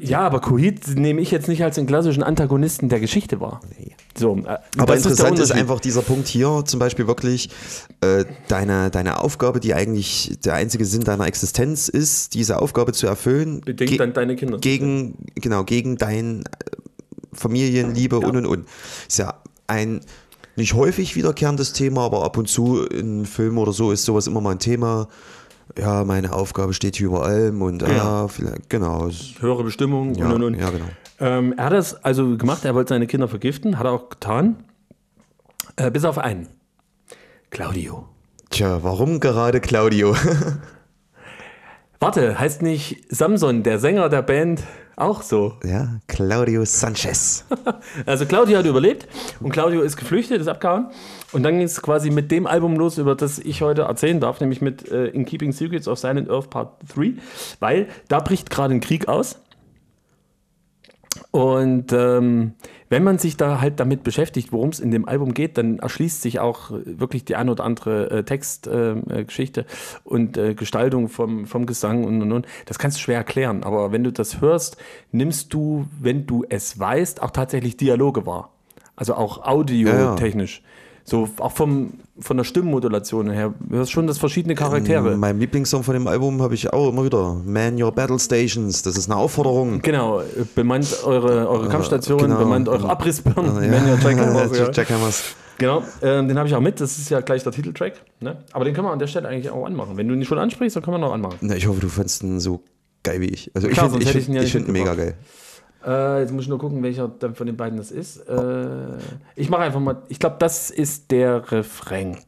[0.00, 3.60] Ja, aber Kuhit nehme ich jetzt nicht als den klassischen Antagonisten der Geschichte wahr.
[4.16, 5.56] So, äh, Aber interessant ist, Unterschied.
[5.56, 7.50] einfach dieser Punkt hier zum Beispiel wirklich,
[8.00, 13.06] äh, deine, deine Aufgabe, die eigentlich der einzige Sinn deiner Existenz ist, diese Aufgabe zu
[13.06, 13.60] erfüllen.
[13.60, 14.58] Bedingt dann deine Kinder.
[14.58, 16.46] Gegen, genau, gegen dein äh,
[17.32, 18.66] Familienliebe und und und.
[19.06, 19.34] Ist ja
[19.66, 20.00] ein
[20.56, 24.40] nicht häufig wiederkehrendes Thema, aber ab und zu in Filmen oder so ist sowas immer
[24.40, 25.08] mal ein Thema.
[25.78, 29.08] Ja, meine Aufgabe steht hier über allem und ja, vielleicht, genau.
[29.40, 30.54] höhere Bestimmung Ja, und und und.
[30.54, 30.86] ja, genau.
[31.18, 34.56] Ähm, er hat das also gemacht, er wollte seine Kinder vergiften, hat er auch getan.
[35.76, 36.48] Äh, bis auf einen.
[37.50, 38.08] Claudio.
[38.50, 40.14] Tja, warum gerade Claudio?
[42.00, 44.62] Warte, heißt nicht Samson, der Sänger der Band,
[44.96, 45.54] auch so?
[45.64, 47.44] ja, Claudio Sanchez.
[48.06, 49.06] Also Claudio hat überlebt
[49.40, 50.86] und Claudio ist geflüchtet, ist abgehauen.
[51.32, 54.40] Und dann ging es quasi mit dem Album los, über das ich heute erzählen darf,
[54.40, 57.14] nämlich mit äh, In Keeping Secrets of Silent Earth Part 3,
[57.60, 59.38] weil da bricht gerade ein Krieg aus.
[61.30, 62.52] Und ähm,
[62.88, 66.22] wenn man sich da halt damit beschäftigt, worum es in dem Album geht, dann erschließt
[66.22, 69.66] sich auch wirklich die ein oder andere äh, Textgeschichte äh, Geschichte
[70.04, 72.46] und äh, Gestaltung vom, vom Gesang und, und, und.
[72.66, 74.76] Das kannst du schwer erklären, aber wenn du das hörst,
[75.12, 78.52] nimmst du, wenn du es weißt, auch tatsächlich Dialoge wahr.
[78.94, 80.62] Also auch audiotechnisch.
[81.04, 83.54] So auch vom, von der Stimmmodulation her.
[83.60, 85.16] Du hörst schon, dass verschiedene Charaktere.
[85.16, 87.40] Mein Lieblingssong von dem Album habe ich auch immer wieder.
[87.44, 88.82] Man Your Battle Stations.
[88.82, 89.80] Das ist eine Aufforderung.
[89.82, 90.22] Genau,
[90.54, 92.38] bemannt eure, eure Kampfstationen, genau.
[92.38, 93.70] bemannt eure Abrissbirnen, Ja.
[93.70, 94.70] wenn ihr Jackhammers, ja.
[94.70, 95.34] Jackhammers.
[95.58, 97.94] Genau, ähm, den habe ich auch mit, das ist ja gleich der Titeltrack.
[98.20, 98.36] Ne?
[98.52, 99.96] Aber den können wir an der Stelle eigentlich auch anmachen.
[99.96, 101.36] Wenn du ihn schon ansprichst, dann können wir noch anmachen.
[101.40, 102.62] Na, ich hoffe, du fandest ihn so
[103.02, 103.50] geil wie ich.
[103.54, 105.14] Also ich Klar, finde ich hätte ich find, ihn ja ich find ihn mega geil.
[105.86, 108.16] Äh, jetzt muss ich nur gucken, welcher dann von den beiden das ist.
[108.28, 108.98] Äh,
[109.36, 112.18] ich mache einfach mal, ich glaube, das ist der Refrain.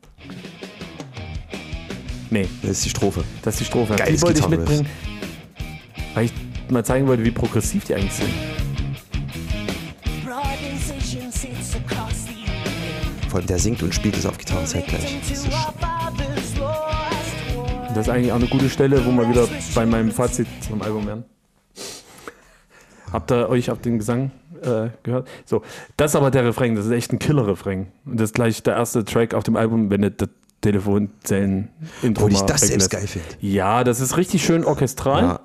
[2.31, 3.25] Nee, Das ist die Strophe.
[3.43, 3.95] das ist die Strophe.
[3.95, 4.87] die Geiles wollte ich mitbringen,
[6.15, 6.33] weil ich
[6.71, 8.31] mal zeigen wollte, wie progressiv die eigentlich sind.
[13.29, 15.19] Vor allem der singt und spielt es auf Gitarre zeitgleich.
[15.21, 15.49] Das ist
[17.95, 21.07] das ist eigentlich auch eine gute Stelle, wo wir wieder bei meinem Fazit zum Album
[21.07, 21.25] wären.
[23.13, 24.31] Habt ihr euch auf den Gesang
[24.63, 25.29] äh, gehört?
[25.45, 25.63] So,
[25.97, 27.89] das ist aber der Refrain, das ist echt ein Killer-Refrain.
[28.05, 30.29] Und das ist gleich der erste Track auf dem Album, wenn du das
[30.61, 33.29] Telefonzellen-Intro Obwohl ich das selbst geil finde.
[33.41, 35.23] Ja, das ist richtig schön orchestral.
[35.23, 35.41] Ja.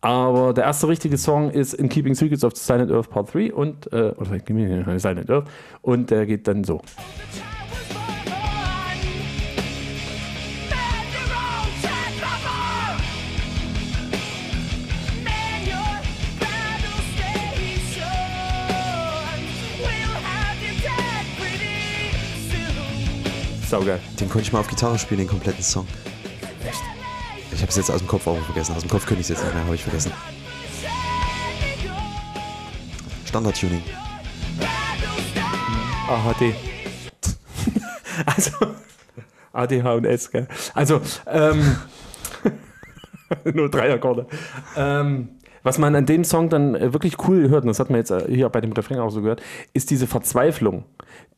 [0.00, 3.52] Aber der erste richtige Song ist In Keeping Secrets of the Silent Earth Part 3
[3.52, 5.48] und, äh, oder Silent Earth,
[5.82, 6.80] und der geht dann so.
[23.68, 24.00] Saugeil.
[24.18, 25.86] Den konnte ich mal auf Gitarre spielen, den kompletten Song.
[27.52, 28.74] Ich habe es jetzt aus dem Kopf auch vergessen.
[28.74, 30.12] Aus dem Kopf könnte ich es jetzt nicht mehr, habe ich vergessen.
[33.26, 33.82] Standard-Tuning.
[36.08, 36.54] AHD.
[38.26, 38.52] also,
[39.52, 40.48] ADH und S, gell?
[40.72, 41.76] Also, ähm,
[43.52, 44.26] nur drei Akkorde.
[44.76, 45.37] Ähm,
[45.68, 48.10] was man an dem Song dann äh, wirklich cool hört, und das hat man jetzt
[48.10, 49.42] äh, hier bei dem Refrain auch so gehört,
[49.74, 50.84] ist diese Verzweiflung,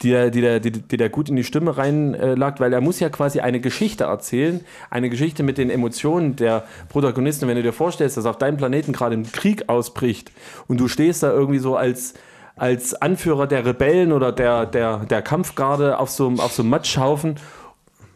[0.02, 3.00] die der, die die, die der gut in die Stimme reinlagt, äh, weil er muss
[3.00, 7.48] ja quasi eine Geschichte erzählen, eine Geschichte mit den Emotionen der Protagonisten.
[7.48, 10.32] Wenn du dir vorstellst, dass auf deinem Planeten gerade ein Krieg ausbricht
[10.68, 12.14] und du stehst da irgendwie so als
[12.56, 16.70] als Anführer der Rebellen oder der, der, der Kampfgarde auf so, einem- auf so einem
[16.70, 17.36] Matschhaufen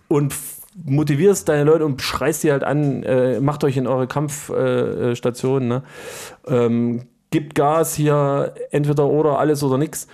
[0.09, 0.35] und
[0.83, 5.75] motivierst deine Leute und schreist die halt an, äh, macht euch in eure Kampfstationen, äh,
[5.75, 5.83] ne?
[6.47, 10.07] ähm, gibt Gas hier, entweder oder, alles oder nix.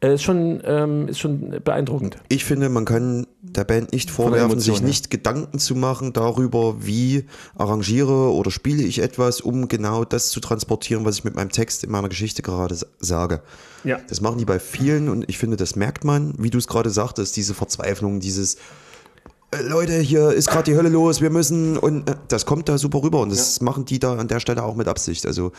[0.00, 2.18] Äh, ist, schon, ähm, ist schon beeindruckend.
[2.28, 4.86] Ich finde, man kann der Band nicht vorwerfen, Emotion, sich ja.
[4.86, 7.24] nicht Gedanken zu machen darüber, wie
[7.56, 11.82] arrangiere oder spiele ich etwas, um genau das zu transportieren, was ich mit meinem Text
[11.82, 13.40] in meiner Geschichte gerade sa- sage.
[13.84, 13.98] Ja.
[14.06, 16.90] Das machen die bei vielen und ich finde, das merkt man, wie du es gerade
[16.90, 18.58] sagtest, diese Verzweiflung, dieses
[19.62, 23.02] Leute, hier ist gerade die Hölle los, wir müssen und äh, das kommt da super
[23.02, 25.24] rüber und das machen die da an der Stelle auch mit Absicht.
[25.26, 25.52] Also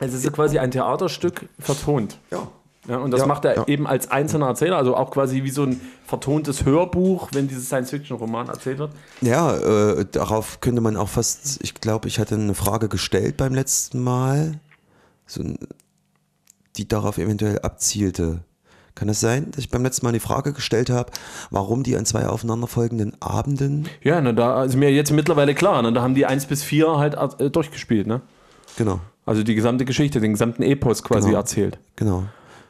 [0.00, 2.18] Es ist quasi ein Theaterstück vertont.
[2.30, 2.48] ja.
[2.86, 3.64] Ja, und das Ja, macht er ja.
[3.66, 8.48] eben als einzelner Erzähler, also auch quasi wie so ein vertontes Hörbuch, wenn dieses Science-Fiction-Roman
[8.48, 8.92] erzählt wird.
[9.20, 13.52] Ja, äh, darauf könnte man auch fast, ich glaube, ich hatte eine Frage gestellt beim
[13.54, 14.58] letzten Mal,
[15.26, 15.44] so,
[16.76, 18.40] die darauf eventuell abzielte.
[18.98, 21.12] Kann es sein, dass ich beim letzten Mal die Frage gestellt habe,
[21.50, 23.88] warum die an zwei aufeinanderfolgenden Abenden?
[24.02, 25.92] Ja, na, da ist mir jetzt mittlerweile klar, ne?
[25.92, 28.22] da haben die 1 bis 4 halt äh, durchgespielt, ne?
[28.76, 31.38] Genau, Also die gesamte Geschichte, den gesamten Epos quasi Genau.
[31.38, 31.78] erzählt.
[31.94, 32.24] genau.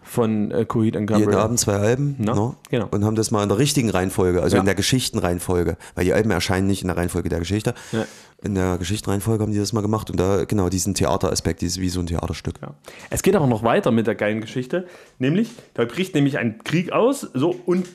[0.09, 1.38] Von äh, Coheed and Jeden Cambria.
[1.44, 2.54] Abend zwei Alben Na, ne?
[2.70, 2.88] genau.
[2.90, 4.61] und haben das mal in der richtigen Reihenfolge, also Ja.
[4.61, 7.74] in der Geschichtenreihenfolge, weil die Alben erscheinen nicht in der Reihenfolge der Geschichte.
[7.92, 8.06] Ja.
[8.42, 11.88] In der Geschichtenreihenfolge haben die das mal gemacht und da genau diesen Theateraspekt, dieses wie
[11.88, 12.54] so ein Theaterstück.
[12.62, 12.74] Ja.
[13.11, 14.86] Es geht aber noch weiter mit der geilen Geschichte,
[15.18, 17.88] nämlich, da bricht nämlich ein Krieg aus, so, und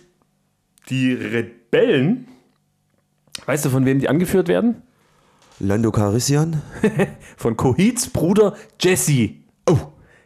[0.90, 2.28] die Rebellen,
[3.46, 4.82] weißt du, von wem die angeführt werden?
[5.60, 6.62] Lando Calrissian,
[7.38, 9.30] Von Coheeds Bruder Jesse.
[9.70, 9.78] Oh,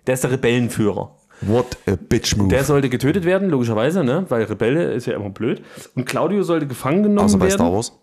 [0.08, 1.16] der ist der Rebellenführer.
[1.42, 2.50] What a bitch move.
[2.50, 4.26] Der sollte getötet werden, logischerweise, ne?
[4.30, 5.62] weil Rebelle ist ja immer blöd.
[5.96, 7.58] Und Claudio sollte gefangen genommen Außer bei werden.
[7.58, 8.00] Star Wars.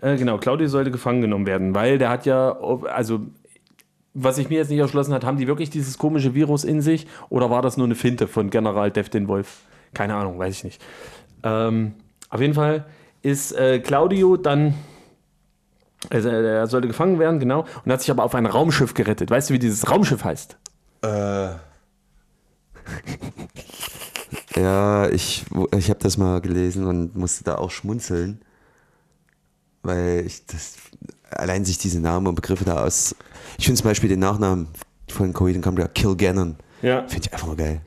[0.00, 2.58] Äh, genau, Claudio sollte gefangen genommen werden, weil der hat ja,
[2.92, 3.20] also
[4.14, 7.06] was ich mir jetzt nicht erschlossen hat, haben die wirklich dieses komische Virus in sich
[7.28, 9.62] oder war das nur eine Finte von General Deftin Wolf?
[9.92, 10.82] Keine Ahnung, weiß ich nicht.
[11.42, 11.94] Ähm,
[12.30, 12.84] auf jeden Fall
[13.22, 14.74] ist äh, Claudio dann,
[16.10, 19.30] also äh, er sollte gefangen werden, genau, und hat sich aber auf ein Raumschiff gerettet.
[19.30, 20.56] Weißt du, wie dieses Raumschiff heißt?
[24.56, 25.44] Ja, ich,
[25.76, 28.40] ich habe das mal gelesen und musste da auch schmunzeln,
[29.82, 30.76] weil ich das
[31.30, 33.16] allein sich diese Namen und Begriffe da aus.
[33.58, 34.68] Ich finde zum Beispiel den Nachnamen
[35.08, 37.06] von Coheed Cambria, Kilgannon, Ja.
[37.08, 37.80] finde ich einfach nur geil.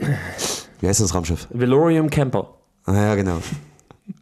[0.81, 1.47] Wie heißt das Raumschiff?
[1.51, 2.53] Velorium Camper.
[2.85, 3.41] Ah ja, genau.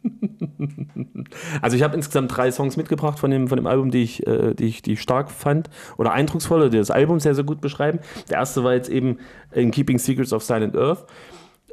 [1.62, 4.54] Also ich habe insgesamt drei Songs mitgebracht von dem, von dem Album, die ich, äh,
[4.54, 7.98] die, ich, die stark fand oder eindrucksvoll, oder die das Album sehr, sehr gut beschreiben.
[8.30, 9.18] Der erste war jetzt eben
[9.52, 11.04] In Keeping Secrets of Silent Earth,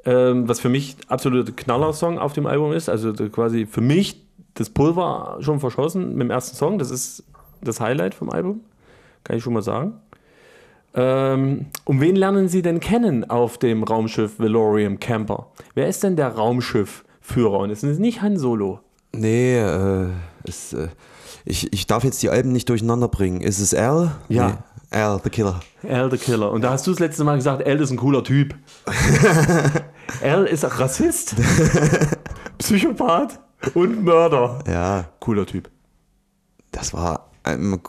[0.05, 2.89] ähm, was für mich absolute Knaller-Song auf dem Album ist.
[2.89, 4.21] Also quasi für mich
[4.55, 6.79] das Pulver schon verschossen mit dem ersten Song.
[6.79, 7.23] Das ist
[7.61, 8.61] das Highlight vom Album,
[9.23, 9.93] kann ich schon mal sagen.
[10.95, 15.47] Ähm, um wen lernen Sie denn kennen auf dem Raumschiff Velorium Camper?
[15.73, 16.27] Wer ist denn der
[17.23, 17.59] Raumschiffführer?
[17.59, 18.79] Und es ist nicht Han Solo.
[19.15, 20.07] Nee, äh,
[20.47, 20.87] es, äh,
[21.45, 23.41] ich, ich darf jetzt die Alben nicht durcheinander bringen.
[23.41, 24.11] Ist es Al?
[24.29, 24.47] Ja.
[24.47, 24.53] Nee.
[24.91, 25.59] Al, the Killer.
[25.87, 26.51] Al the Killer.
[26.51, 28.55] Und da hast du das letzte Mal gesagt, Al ist ein cooler Typ.
[30.21, 31.35] Al ist Rassist,
[32.59, 33.39] Psychopath
[33.73, 34.59] und Mörder.
[34.67, 35.69] Ja, Cooler Typ.
[36.71, 37.31] das war.
[37.45, 37.79] Ähm,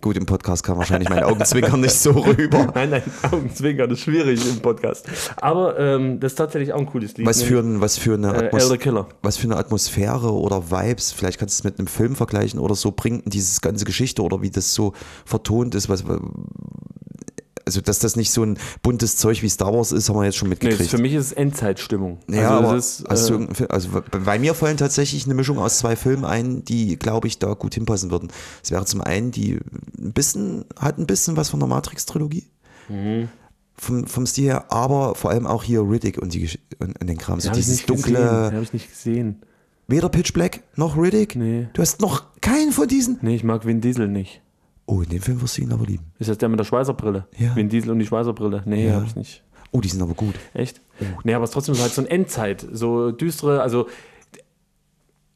[0.00, 2.70] gut, im Podcast kam wahrscheinlich mein Augenzwinkern nicht so rüber.
[2.74, 5.06] Nein, nein, Augenzwinkern ist schwierig im Podcast.
[5.36, 7.26] Aber ähm, das ist tatsächlich auch ein cooles Lied.
[7.26, 9.06] Was für, ein, was, für eine äh, Atmos Al the Killer.
[9.22, 12.74] was für eine Atmosphäre oder Vibes, vielleicht kannst du es mit einem Film vergleichen oder
[12.74, 14.92] so, bringt dieses ganze Geschichte oder wie das so
[15.24, 16.04] vertont ist, was,
[17.68, 20.36] also dass das nicht so ein buntes Zeug wie Star Wars ist, haben wir jetzt
[20.36, 20.80] schon Nee, mitgekriegt.
[20.80, 22.18] das für mich ist es Endzeitstimmung.
[22.28, 23.88] ja, also aber ist, du äh, Film- also
[24.24, 27.74] bei mir fallen tatsächlich eine Mischung aus zwei Filmen ein, die, glaube ich, da gut
[27.74, 28.30] hinpassen würden.
[28.64, 29.58] Es wäre zum einen die
[29.98, 32.46] ein bisschen, hat ein bisschen was von der Matrix-Trilogie.
[32.88, 33.28] Mhm.
[33.80, 36.48] Vom, vom Stil her, aber vor allem auch hier Riddick und, die,
[36.80, 37.38] und, und den Kram.
[37.38, 38.18] So dieses dunkle,
[38.52, 39.42] Habe ich nicht gesehen.
[39.86, 41.36] weder Pitch Black noch Riddick.
[41.36, 41.68] Nee.
[41.74, 43.18] Du hast noch keinen von diesen.
[43.22, 44.42] Nee, ich mag Vin Diesel nicht.
[44.90, 46.04] Oh, in dem Film wirst du ihn aber lieben.
[46.18, 47.26] Ist das der mit der Schweißerbrille?
[47.36, 47.54] Ja.
[47.54, 48.62] Vin Diesel und die Schweißerbrille?
[48.64, 48.94] Nee, Ja.
[48.94, 49.42] habe ich nicht.
[49.70, 50.34] Oh, die sind aber gut.
[50.54, 50.80] Echt?
[51.24, 53.86] Nee, aber es ist trotzdem halt so ein Endzeit, so düstere, also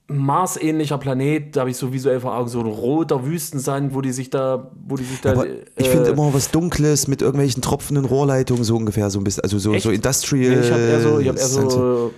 [0.08, 4.12] Mars-ähnlicher Planet, da habe ich so visuell vor Augen, so ein roter Wüstensand, wo die
[4.12, 5.32] sich da, wo die sich da.
[5.32, 9.24] Aber ich äh, finde immer was Dunkles mit irgendwelchen tropfenden Rohrleitungen, so ungefähr, so ein
[9.24, 9.44] bisschen.
[9.44, 9.84] Also so, Echt?
[9.84, 10.54] so Industrial.
[10.56, 12.12] Nee, ich habe eher so, ich hab eher so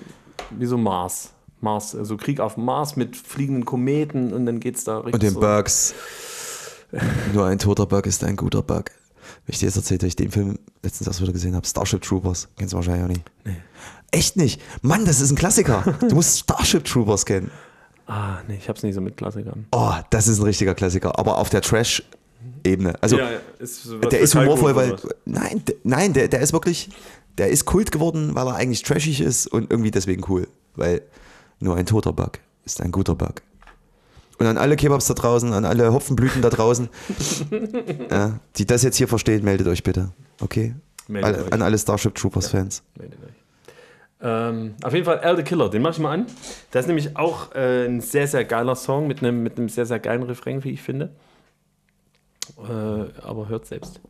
[0.50, 1.30] wie so Mars.
[1.60, 5.34] Mars, also Krieg auf Mars mit fliegenden Kometen und dann geht's da richtig Und den
[5.34, 5.40] so.
[5.40, 5.94] Bugs.
[7.32, 8.90] Nur ein toter Bug ist ein guter Bug.
[9.46, 12.02] Wenn ich dir jetzt erzählt, dass ich den Film letztens erst wieder gesehen habe, Starship
[12.02, 12.48] Troopers.
[12.56, 13.22] Kennst du wahrscheinlich auch nicht.
[14.10, 14.60] Echt nicht?
[14.82, 15.96] Mann, das ist ein Klassiker.
[16.08, 17.50] Du musst Starship Troopers kennen.
[18.06, 19.66] Ah, nee, ich hab's nicht so mit Klassikern.
[19.72, 21.18] Oh, das ist ein richtiger Klassiker.
[21.18, 23.02] Aber auf der Trash-Ebene.
[23.02, 23.18] Also,
[23.58, 24.96] ist der ist humorvoll, weil.
[25.24, 26.90] Nein, nein der, der ist wirklich.
[27.38, 30.46] Der ist Kult geworden, weil er eigentlich trashig ist und irgendwie deswegen cool.
[30.76, 31.02] Weil
[31.58, 33.42] nur ein toter Bug ist ein guter Bug.
[34.38, 36.88] Und an alle Kebabs da draußen, an alle Hopfenblüten da draußen,
[38.10, 40.10] ja, die das jetzt hier verstehen, meldet euch bitte.
[40.40, 40.74] Okay?
[41.06, 41.52] Meldet Alle, euch.
[41.52, 42.82] an alle Starship Troopers Fans.
[44.20, 46.26] Ähm, auf jeden Fall Al the Killer, den mach ich mal an.
[46.70, 49.86] Das ist nämlich auch äh, ein sehr, sehr geiler Song mit einem, mit einem sehr,
[49.86, 51.10] sehr geilen Refrain, wie ich finde.
[52.58, 54.00] Äh, aber hört selbst.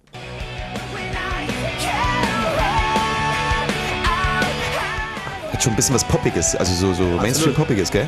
[5.64, 8.06] Schon ein bisschen was Poppiges, also so, so Mainstream-Poppiges, gell?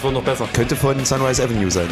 [0.00, 0.48] Wird noch besser.
[0.52, 1.88] Könnte von Sunrise Avenue sein.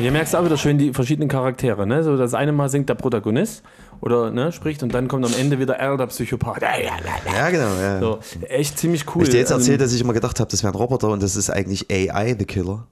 [0.00, 1.86] Hier merkst du auch wieder schön die verschiedenen Charaktere.
[1.86, 2.02] Ne?
[2.02, 3.62] So das eine Mal singt der Protagonist
[4.00, 6.62] oder ne, spricht und dann kommt am Ende wieder Al, der Psychopath.
[6.62, 7.74] Ja, genau.
[7.78, 8.00] Ja.
[8.00, 9.16] So, echt ziemlich cool.
[9.16, 11.08] Wenn ich dir jetzt Also, erzählt, dass ich immer gedacht habe, das wäre ein Roboter
[11.08, 12.86] und das ist eigentlich AI, the Killer.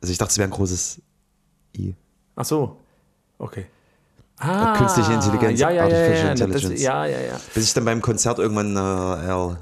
[0.00, 1.02] Also ich dachte, es wäre ein großes
[1.76, 1.94] I.
[2.36, 2.78] Ach so.
[3.38, 3.66] Okay.
[4.38, 6.72] Ah, künstliche Intelligenz, Ja, ja, ja, Artificial ja, ja, Intelligence.
[6.72, 7.40] Das, ja, ja, ja.
[7.52, 9.58] Bis ich dann beim Konzert irgendwann äh, Al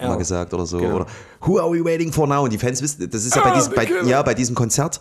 [0.00, 0.78] mal gesagt oder so.
[0.78, 0.96] Genau.
[0.96, 1.06] Oder
[1.40, 2.44] Who are we waiting for now?
[2.44, 5.00] Und die Fans wissen, das ist ja bei, diesem, bei, ja, bei diesem Konzert,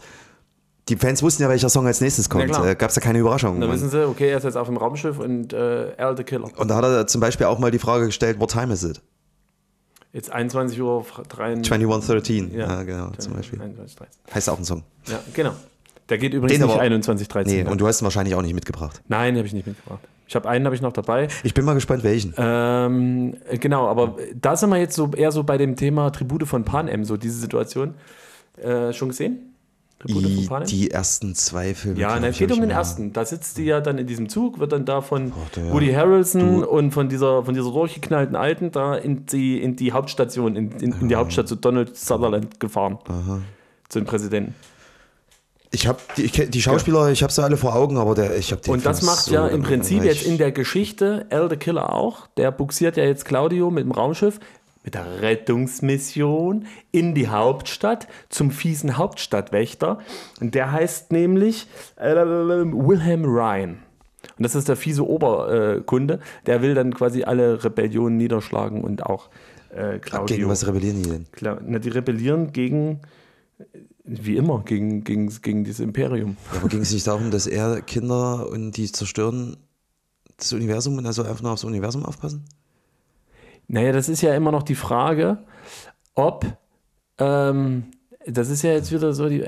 [0.90, 2.46] die Fans wussten ja, welcher Song als nächstes kommt.
[2.46, 2.66] klar.
[2.68, 3.60] äh, Gab es ja keine Überraschung.
[3.60, 6.50] Da wissen sie, okay, er ist jetzt auf dem Raumschiff und äh, Al the Killer.
[6.58, 9.02] und da hat er zum Beispiel auch mal die Frage gestellt, what time is it?
[10.14, 11.66] Jetzt 21 Uhr 23.
[11.68, 12.54] 2113.
[12.58, 13.62] Ja, genau, zum Beispiel.
[13.62, 14.14] 21, 13.
[14.34, 14.84] Heißt auch ein Song.
[15.08, 15.52] Ja, genau.
[16.10, 17.64] Der geht übrigens Den nicht aber- 21, 13.
[17.66, 19.02] Nee, und du hast ihn wahrscheinlich auch nicht mitgebracht.
[19.10, 20.00] Nein, habe ich nicht mitgebracht.
[20.30, 21.28] Ich habe einen habe ich noch dabei.
[21.44, 22.34] Ich bin mal gespannt, welchen.
[22.38, 26.48] Ähm, äh, genau, aber da sind wir jetzt so eher so bei dem Thema Tribute
[26.48, 27.94] von Panem, so diese Situation.
[28.62, 29.54] Äh, schon gesehen?
[30.06, 32.00] Die, die ersten zwei Filme.
[32.00, 33.14] ja, es geht um den ersten.
[33.14, 35.74] Da sitzt die ja dann in diesem Zug, wird dann da von ja.
[35.74, 40.56] Woody Harrelson und von dieser, von dieser durchgeknallten Alten da in die, in die Hauptstation,
[40.56, 43.00] in, in, in die Hauptstadt zu Donald Sutherland gefahren.
[43.90, 44.54] Zu den Präsidenten.
[45.72, 48.62] Ich habe die, die Schauspieler, ich habe sie alle vor Augen, aber der, ich habe
[48.62, 50.22] den Und das macht so ja im Prinzip langweilig.
[50.22, 52.28] jetzt in der Geschichte Al the Killer auch.
[52.38, 54.40] Der buxiert ja jetzt Claudio mit dem Raumschiff,
[54.88, 60.00] mit der Rettungsmission in die Hauptstadt zum fiesen Hauptstadtwächter.
[60.40, 61.68] Und der heißt nämlich
[61.98, 63.80] äh, Wilhelm Ryan.
[64.38, 66.22] Und das ist der fiese Oberkunde.
[66.46, 69.28] Der will dann quasi alle Rebellionen niederschlagen und auch
[69.76, 70.38] äh, Claudio.
[70.38, 71.26] Gegen was rebellieren die denn?
[71.34, 73.02] Klar, na, die rebellieren gegen,
[74.06, 76.38] wie immer, gegen, gegen, gegen dieses Imperium.
[76.54, 79.58] Ja, aber ging es nicht darum, dass er Kinder und die zerstören
[80.38, 82.46] das Universum und also einfach nur aufs Universum aufpassen?
[83.68, 85.40] Naja, das ist ja immer noch die Frage,
[86.16, 86.46] ob,
[87.20, 87.86] ähm,
[88.26, 89.44] das ist ja jetzt wieder so, die,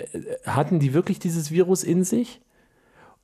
[0.46, 2.42] hatten die wirklich dieses Virus in sich?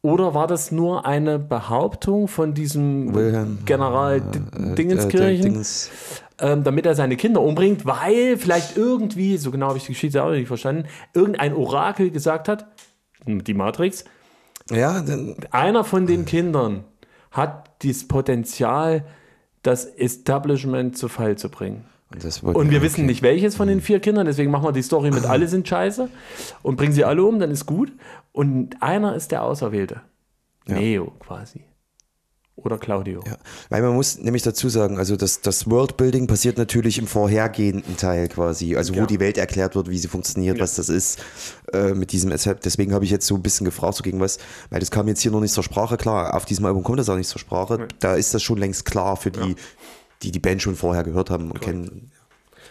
[0.02, 5.90] Oder war das nur eine Behauptung von diesem Wilhelm, General Äh, Dingenskirchen, äh, Dingens-
[6.40, 10.24] ähm, damit er seine Kinder umbringt, weil vielleicht irgendwie, so genau habe ich die Geschichte
[10.24, 12.68] auch nicht verstanden, irgendein Orakel gesagt hat,
[13.26, 14.06] die Matrix,
[14.70, 16.84] ja, dann, einer von den Kindern
[17.32, 19.06] hat das Potenzial,
[19.66, 21.86] das Establishment zu Fall zu bringen.
[22.44, 22.86] und, Und wir okay.
[22.86, 25.68] wissen nicht, welches von den vier Kindern, deswegen machen wir die Story mit alle sind
[25.68, 26.10] scheiße
[26.62, 27.92] und bringen sie alle um, dann ist gut.
[28.32, 30.02] Und einer ist der Auserwählte.
[30.68, 31.62] Neo quasi.
[32.58, 33.22] Oder Claudio.
[33.28, 33.38] Ja,
[33.70, 38.30] weil man muss nämlich dazu sagen, also das, das Worldbuilding passiert natürlich im vorhergehenden Teil
[38.30, 39.06] quasi, also wo Ja.
[39.06, 41.20] die Welt erklärt wird, wie sie funktioniert, was das ist
[41.74, 44.38] äh, mit diesem, deswegen habe ich jetzt so ein bisschen gefragt, so gegen was,
[44.70, 47.10] weil das kam jetzt hier noch nicht zur Sprache, klar, auf diesem Album kommt das
[47.10, 49.56] auch nicht zur Sprache, da ist das schon längst klar für die,
[50.24, 52.10] die die Band schon vorher gehört haben und kennen.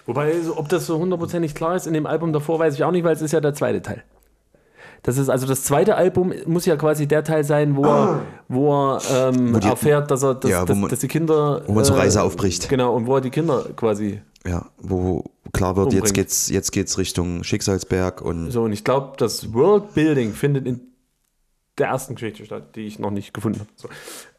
[0.07, 2.91] Wobei, so, ob das so hundertprozentig klar ist in dem Album davor, weiß ich auch
[2.91, 4.03] nicht, weil es ist ja der zweite Teil.
[5.05, 8.73] Das ist also das zweite Album muss ja quasi der Teil sein, wo er, wo
[8.97, 11.73] er ähm, die- erfährt, dass er dass, Ja, wo dass, man- dass die Kinder wo
[11.73, 12.69] man zur Reise aufbricht.
[12.69, 16.15] Genau, und wo er die Kinder quasi Ja, wo klar wird, jetzt Umbringen.
[16.15, 20.81] geht's, jetzt geht's Richtung Schicksalsberg und So, und ich glaube, das Worldbuilding findet in
[21.79, 23.69] der ersten Geschichte statt, die ich noch nicht gefunden habe.
[23.77, 23.89] So.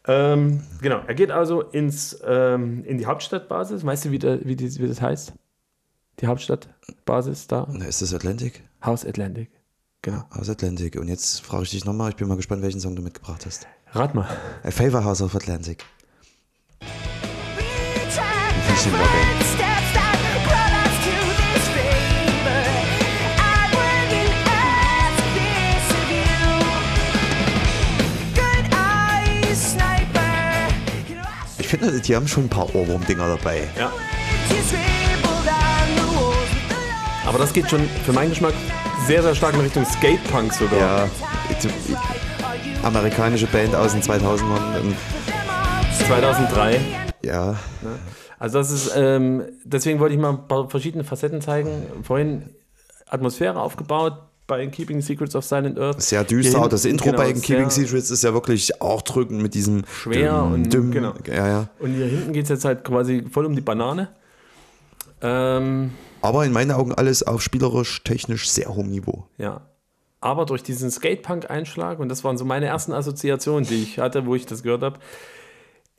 [0.07, 3.85] Ähm, genau, er geht also ins, ähm, in die Hauptstadtbasis.
[3.85, 5.33] Weißt du, wie, der, wie, die, wie das heißt?
[6.21, 7.67] Die Hauptstadtbasis da?
[7.71, 8.63] Na, ist das Atlantic?
[8.83, 9.49] House Atlantic.
[10.05, 10.23] Genau.
[10.29, 10.97] Aus Atlantic.
[10.97, 13.65] Und jetzt frage ich dich nochmal, ich bin mal gespannt, welchen Song du mitgebracht hast.
[13.91, 14.27] Rat mal.
[14.63, 15.83] A Favor House of Atlantic.
[31.57, 33.67] Ich finde, die haben schon ein paar Ohrwurm-Dinger dabei.
[33.75, 33.91] Ja.
[37.25, 38.53] Aber das geht schon für meinen Geschmack
[39.07, 40.79] sehr, sehr stark in Richtung Skatepunk sogar.
[40.79, 41.09] Ja,
[42.83, 44.77] amerikanische Band aus den 2000ern.
[44.79, 44.95] ähm,
[46.07, 46.79] 2003.
[47.23, 47.55] Ja,
[48.37, 51.69] Also das ist, ähm, deswegen wollte ich mal ein paar verschiedene Facetten zeigen.
[52.03, 52.49] Vorhin
[53.07, 54.13] Atmosphäre aufgebaut
[54.47, 56.01] bei Keeping Secrets of Silent Earth.
[56.01, 56.59] sehr düster.
[56.61, 60.43] Auch das Intro genau, bei Keeping Secrets ist ja wirklich auch drückend mit diesem Schwer
[60.43, 61.13] und- düm, genau.
[61.27, 61.67] Ja, ja.
[61.79, 64.09] Und hier hinten geht es jetzt halt quasi voll um die Banane.
[65.21, 65.91] Ähm,
[66.25, 69.27] Aber in meinen Augen alles auf spielerisch, technisch sehr hohem Niveau.
[69.37, 69.61] ja.
[70.21, 74.33] Aber durch diesen Skatepunk-Einschlag, und das waren so meine ersten Assoziationen, die ich hatte, wo
[74.33, 74.97] ich das gehört habe,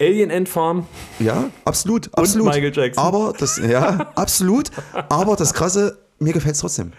[0.01, 0.87] Alien Ant Farm,
[1.21, 2.49] Ja, absolut, absolut.
[2.49, 3.05] Michael Jackson.
[3.05, 4.71] Aber das, ja, absolut.
[5.09, 6.93] Aber das Krasse, mir gefällt es trotzdem.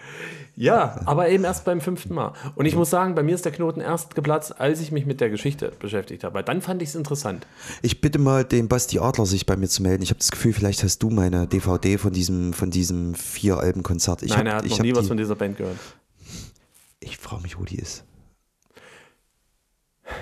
[0.60, 2.32] Ja, aber eben erst beim fünften Mal.
[2.56, 5.20] Und ich muss sagen, bei mir ist der Knoten erst geplatzt, als ich mich mit
[5.20, 6.34] der Geschichte beschäftigt habe.
[6.34, 7.46] Weil dann fand ich es interessant.
[7.80, 10.02] Ich bitte mal den Basti Adler, sich bei mir zu melden.
[10.02, 13.84] Ich habe das Gefühl, vielleicht hast du meine DVD von diesem, von diesem vier Alben
[13.84, 14.24] Konzert.
[14.24, 15.76] Ich Nein, hab, er hat ich noch nie die, was von dieser Band gehört.
[16.98, 18.02] Ich frage mich, wo die ist.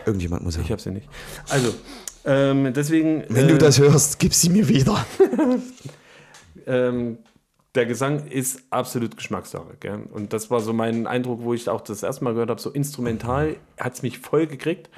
[0.04, 0.70] Irgendjemand muss Ich haben.
[0.72, 1.08] habe sie nicht.
[1.48, 1.72] Also,
[2.26, 3.24] ähm, deswegen.
[3.30, 5.02] Wenn äh, du das hörst, gib sie mir wieder.
[6.66, 7.16] ähm,
[7.76, 9.76] der Gesang ist absolut Geschmackssache.
[9.80, 10.00] Gell?
[10.12, 12.70] Und das war so mein Eindruck, wo ich auch das erste Mal gehört habe, so
[12.70, 14.90] instrumental hat es mich voll gekriegt.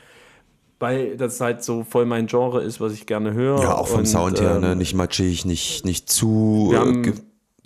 [0.80, 3.60] weil das halt so voll mein Genre ist, was ich gerne höre.
[3.60, 4.72] Ja, auch vom Und, Sound her, ne?
[4.72, 6.68] ähm, nicht matschig, nicht, nicht zu.
[6.70, 7.14] Wir äh, haben ge-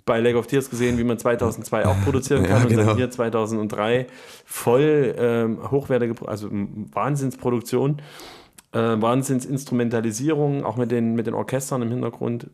[0.05, 2.85] bei Lake of Tears gesehen, wie man 2002 auch produzieren Ja, kann und genau.
[2.87, 4.07] dann hier 2003
[4.45, 8.01] voll ähm, hochwertige, also Wahnsinnsproduktion,
[8.73, 12.49] äh, Wahnsinnsinstrumentalisierung, auch mit den, mit den Orchestern im Hintergrund.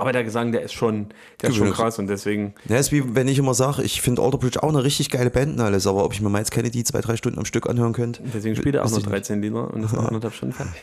[0.00, 1.08] Aber der Gesang, der ist schon,
[1.42, 4.22] der ist schon krass und deswegen, Ja, ist wie wenn ich immer sage, ich finde
[4.22, 6.52] Alter Bridge auch eine richtig geile Band und alles, aber ob ich mir mal jetzt
[6.52, 8.22] keine die zwei, drei Stunden am Stück anhören könnte.
[8.32, 9.12] deswegen spielt er auch nur ich nicht.
[9.12, 10.82] 13 Lieder und ist noch anderthalb Stunden fertig.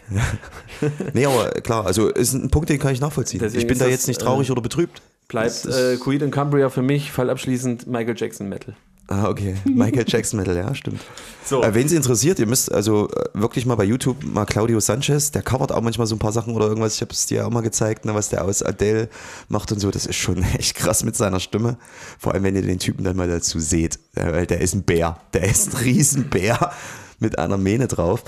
[1.13, 3.39] Nee, aber klar, also ist ein Punkt, den kann ich nachvollziehen.
[3.39, 5.01] Deswegen ich bin da das, jetzt nicht traurig äh, oder betrübt.
[5.29, 8.75] Bleibt äh, Queen und Cumbria für mich, fallabschließend Michael Jackson Metal.
[9.09, 9.55] Ah, okay.
[9.65, 10.99] Michael Jackson Metal, ja, stimmt.
[11.45, 11.63] So.
[11.63, 15.31] Äh, Wen Sie interessiert, ihr müsst also äh, wirklich mal bei YouTube mal Claudio Sanchez,
[15.31, 16.95] der covert auch manchmal so ein paar Sachen oder irgendwas.
[16.95, 19.07] Ich habe es dir auch mal gezeigt, ne, was der aus Adele
[19.47, 19.89] macht und so.
[19.91, 21.77] Das ist schon echt krass mit seiner Stimme.
[22.19, 23.97] Vor allem, wenn ihr den Typen dann mal dazu seht.
[24.15, 25.17] Äh, Weil der ist ein Bär.
[25.33, 26.71] Der ist ein Riesenbär
[27.19, 28.23] mit einer Mähne drauf.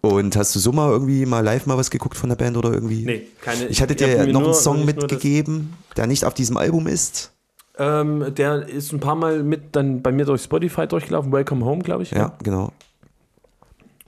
[0.00, 2.72] Und hast du so mal irgendwie mal live mal was geguckt von der Band oder
[2.72, 3.04] irgendwie?
[3.06, 6.86] Nee, keine- Ich hatte dir noch nur- einen Song mitgegeben, der nicht auf diesem Album
[6.88, 7.30] ist.
[7.76, 11.32] Ähm, der ist ein paar Mal mit dann bei mir durch Spotify durchgelaufen.
[11.32, 12.12] Welcome Home, glaube ich.
[12.12, 12.18] ne?
[12.18, 12.72] Ja, genau.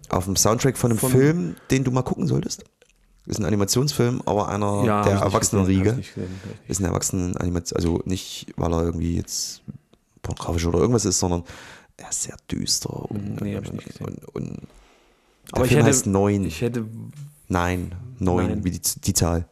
[0.08, 2.64] Auf dem Soundtrack von einem Von- Film, den du mal gucken solltest.
[3.26, 5.96] Ist ein Animationsfilm, aber einer Ja, der ich Erwachsenenriege.
[5.98, 9.62] ich ich Ist ein Erwachsenen-Animation, also nicht, weil er irgendwie jetzt
[10.22, 11.42] pornografisch oder irgendwas ist, sondern
[11.96, 14.06] er ist sehr düster und, Nee, hab ich nicht gesehen.
[14.06, 14.58] und, und der
[15.54, 16.44] Aber ich Film hätte- heißt Neun.
[16.44, 16.86] Ich hätte.
[17.48, 19.48] Nein, Neun, wie die, die Zahl.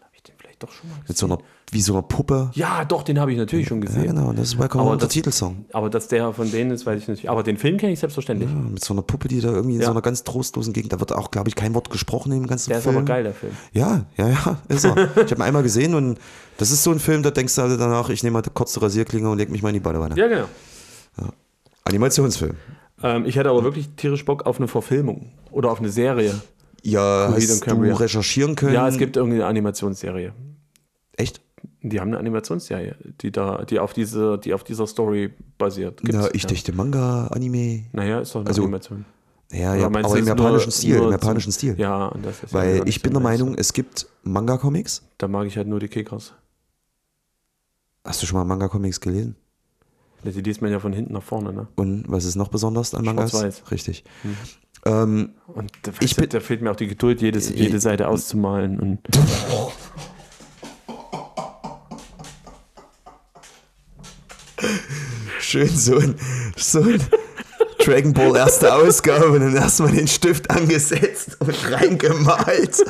[0.00, 1.16] Hab ich den vielleicht doch schon mal Mit gesehen?
[1.28, 1.38] so einer,
[1.74, 2.50] wie so einer Puppe.
[2.52, 4.06] Ja, doch, den habe ich natürlich schon Ja, gesehen.
[4.14, 5.64] genau, und das ist Welcome Aber Home, der das- Titelsong.
[5.72, 7.28] Aber dass der von denen ist, weiß ich nicht.
[7.30, 8.50] Aber den Film kenne ich selbstverständlich.
[8.50, 9.86] Ja, mit so einer Puppe, die da irgendwie in Ja.
[9.86, 12.68] so einer ganz trostlosen Gegend, da wird auch, glaube ich, kein Wort gesprochen im ganzen
[12.68, 12.96] Der ist Film.
[12.98, 13.52] aber geil, der Film.
[13.72, 14.96] Ja, ja, ja, ist er.
[15.16, 16.18] ich habe ihn einmal gesehen und
[16.58, 18.80] das ist so ein Film, da denkst du halt danach, ich nehme mal kurz die
[18.80, 20.14] Rasierklinge und leg mich mal in die Badewanne.
[20.16, 20.44] Ja, genau.
[21.84, 22.54] Animationsfilm.
[23.02, 26.40] Ähm, ich hätte aber wirklich tierisch Bock auf eine Verfilmung oder auf eine Serie.
[26.82, 28.74] Ja, hast du recherchieren können?
[28.74, 30.32] Ja, es gibt irgendeine Animationsserie.
[31.16, 31.40] Echt?
[31.84, 36.00] Die haben eine Animationsserie, die da, die auf diese, die auf dieser Story basiert.
[36.02, 36.48] Gibt's, Ja, ich ja.
[36.50, 37.84] dachte Manga, Anime.
[37.92, 39.04] Naja, ist doch eine Also, Animation.
[39.50, 41.74] Ja, ja, aber im jetzt nur- japanischen Stil, nur im japanischen Stil.
[41.78, 43.20] Ja, und das ist ja Weil wieder ich bin der.
[43.20, 45.02] Meinung, es gibt Manga-Comics.
[45.18, 46.32] Da mag ich halt nur die Kickers.
[48.04, 49.36] Hast du schon mal Manga-Comics gelesen?
[50.24, 51.66] Die liest man ja von hinten nach vorne, ne?
[51.74, 53.32] Und was ist noch besonders an Mangas?
[53.32, 53.70] Schwarz-Weiß.
[53.72, 54.04] Richtig.
[54.84, 58.06] Ähm, Und da, Ich ich bin- da fehlt mir auch die Geduld, jedes, jede Seite
[58.08, 58.78] auszumalen.
[58.80, 59.00] Und
[65.40, 66.16] schön so ein,
[66.56, 67.02] so ein
[67.78, 72.84] Dragon Ball erste Ausgabe und dann erstmal den Stift angesetzt und reingemalt.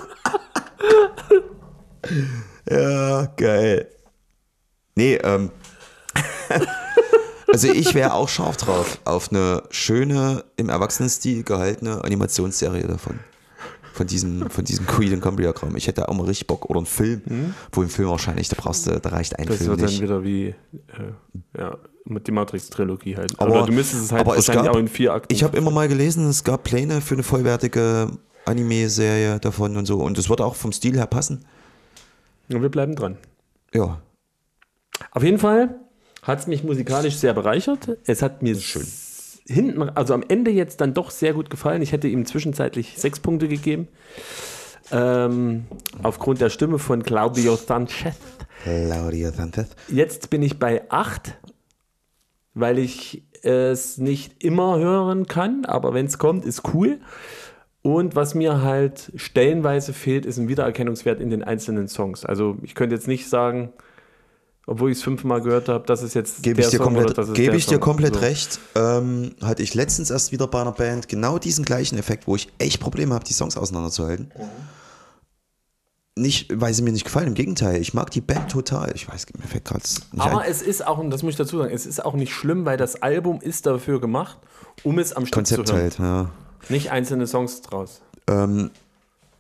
[2.69, 3.89] ja, geil.
[4.95, 5.51] Nee, ähm.
[7.53, 13.21] Also ich wäre auch scharf drauf auf eine schöne, im Erwachsenenstil gehaltene Animationsserie davon.
[13.93, 15.77] Von diesem, von diesem Queen and Cumbria Kram.
[15.77, 16.69] Ich hätte auch mal richtig Bock.
[16.71, 17.23] Oder einen Film.
[17.73, 19.97] Wo im Film wahrscheinlich, da brauchst du, da reicht ein das Film wird nicht.
[19.99, 20.55] dann wieder wie äh,
[21.59, 21.77] ja,
[22.07, 23.39] mit die Matrix-Trilogie halt.
[23.39, 25.33] Aber- Oder du müsstest es halt aber es wahrscheinlich gab- auch in vier Akten.
[25.35, 28.11] Ich habe immer mal gelesen, es gab Pläne für eine vollwertige
[28.47, 29.99] Anime-Serie davon und so.
[30.01, 31.45] Und es würde auch vom Stil her passen.
[32.49, 33.19] Und wir bleiben dran.
[33.75, 34.01] Ja.
[35.13, 35.77] Auf jeden Fall
[36.23, 37.99] hat es mich musikalisch sehr bereichert.
[38.07, 38.87] Es hat mir schön.
[39.47, 41.83] Hinten, also am Ende jetzt dann doch sehr gut gefallen.
[41.83, 43.89] Ich hätte ihm zwischenzeitlich sechs Punkte gegeben.
[44.91, 45.65] Ähm,
[46.03, 48.17] aufgrund der Stimme von Claudio Sanchez.
[48.65, 49.69] Claudia Sanchez.
[49.89, 51.39] Jetzt bin ich bei acht,
[52.55, 57.01] weil ich es nicht immer hören kann, aber wenn es kommt, ist cool.
[57.83, 62.25] Und was mir halt stellenweise fehlt, ist ein Wiedererkennungswert in den einzelnen Songs.
[62.25, 63.73] Also ich könnte jetzt nicht sagen,
[64.67, 67.57] obwohl ich es fünfmal gehört habe, das ist jetzt Gebe ich dir Song komplett, gebe
[67.57, 67.81] ich dir Song.
[67.81, 68.21] komplett So.
[68.21, 68.61] recht.
[68.75, 72.49] Ähm, hatte ich letztens erst wieder bei einer Band genau diesen gleichen Effekt, wo ich
[72.59, 74.31] echt Probleme habe, die Songs auseinanderzuhalten.
[76.15, 77.81] Nicht, weil sie mir nicht gefallen, im Gegenteil.
[77.81, 78.93] Ich mag die Band total.
[78.95, 80.51] Ich weiß, mir fällt gerade nicht Aber ein.
[80.51, 82.77] es ist auch, und das muss ich dazu sagen, es ist auch nicht schlimm, weil
[82.77, 84.37] das Album ist dafür gemacht,
[84.85, 85.83] um es am Stück Konzept zu hören.
[85.85, 86.31] halt, ja.
[86.69, 88.03] Nicht einzelne Songs draus.
[88.29, 88.71] Ähm,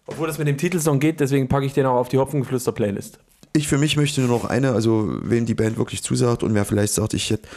[0.06, 3.18] Obwohl das mit dem Titelsong geht, deswegen packe ich den auch auf die Hopfengeflüster-Playlist.
[3.52, 6.64] Ich für mich möchte nur noch eine, also wem die Band wirklich zusagt und wer
[6.64, 7.48] vielleicht sagt, ich hätte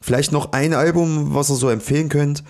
[0.00, 2.44] vielleicht noch ein Album, was ihr so empfehlen könnt,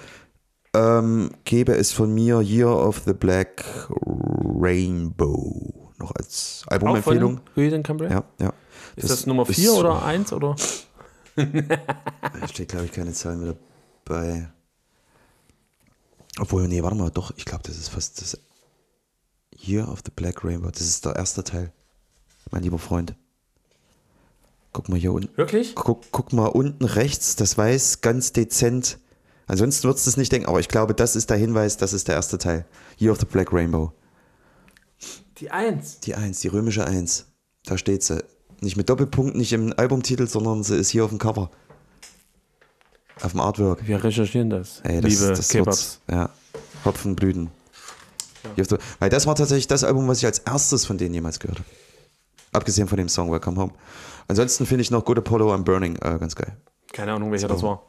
[0.74, 3.64] ähm, gäbe es von mir Year of the Black
[4.07, 7.41] Rainbow noch als Albumempfehlung.
[8.11, 8.53] Ja, ja.
[8.97, 10.57] Ist das, Nummer 4 oder 1 oder?
[11.37, 13.57] Da steht, glaube ich, keine Zahl mehr
[14.05, 14.49] dabei.
[16.39, 18.39] Obwohl, nee, warte mal, doch, ich glaube, das ist fast das
[19.57, 20.70] Year of the Black Rainbow.
[20.70, 21.72] Das ist der erste Teil,
[22.51, 23.14] mein lieber Freund.
[24.72, 25.36] Guck mal hier unten.
[25.36, 25.74] Wirklich?
[25.74, 28.99] Guck, guck mal unten rechts, das weiß ganz dezent
[29.47, 32.09] Ansonsten würdest du es nicht denken, aber ich glaube, das ist der Hinweis, das ist
[32.09, 32.64] der erste Teil.
[32.99, 33.92] Year of the Black Rainbow.
[35.36, 36.01] Die Eins.
[36.01, 37.26] Die Eins, die römische Eins.
[37.66, 38.24] Da steht sie.
[38.61, 41.51] Nicht mit Doppelpunkt, nicht im Albumtitel, sondern sie ist hier auf dem Cover.
[43.20, 43.86] Auf dem Artwork.
[43.86, 44.80] Wir recherchieren das.
[44.82, 46.01] Ey, das, Liebe das Kebabs.
[46.11, 46.30] Ja.
[46.86, 47.51] Hopfenblüten.
[48.57, 51.59] The- Weil das war tatsächlich das Album, was ich als erstes von denen jemals gehört
[51.59, 51.68] habe.
[52.55, 53.72] Abgesehen von dem Song Welcome Home.
[54.28, 56.57] Ansonsten finde ich noch Good Apollo I'm Burning äh, ganz geil.
[56.92, 57.82] Keine Ahnung, welcher das war.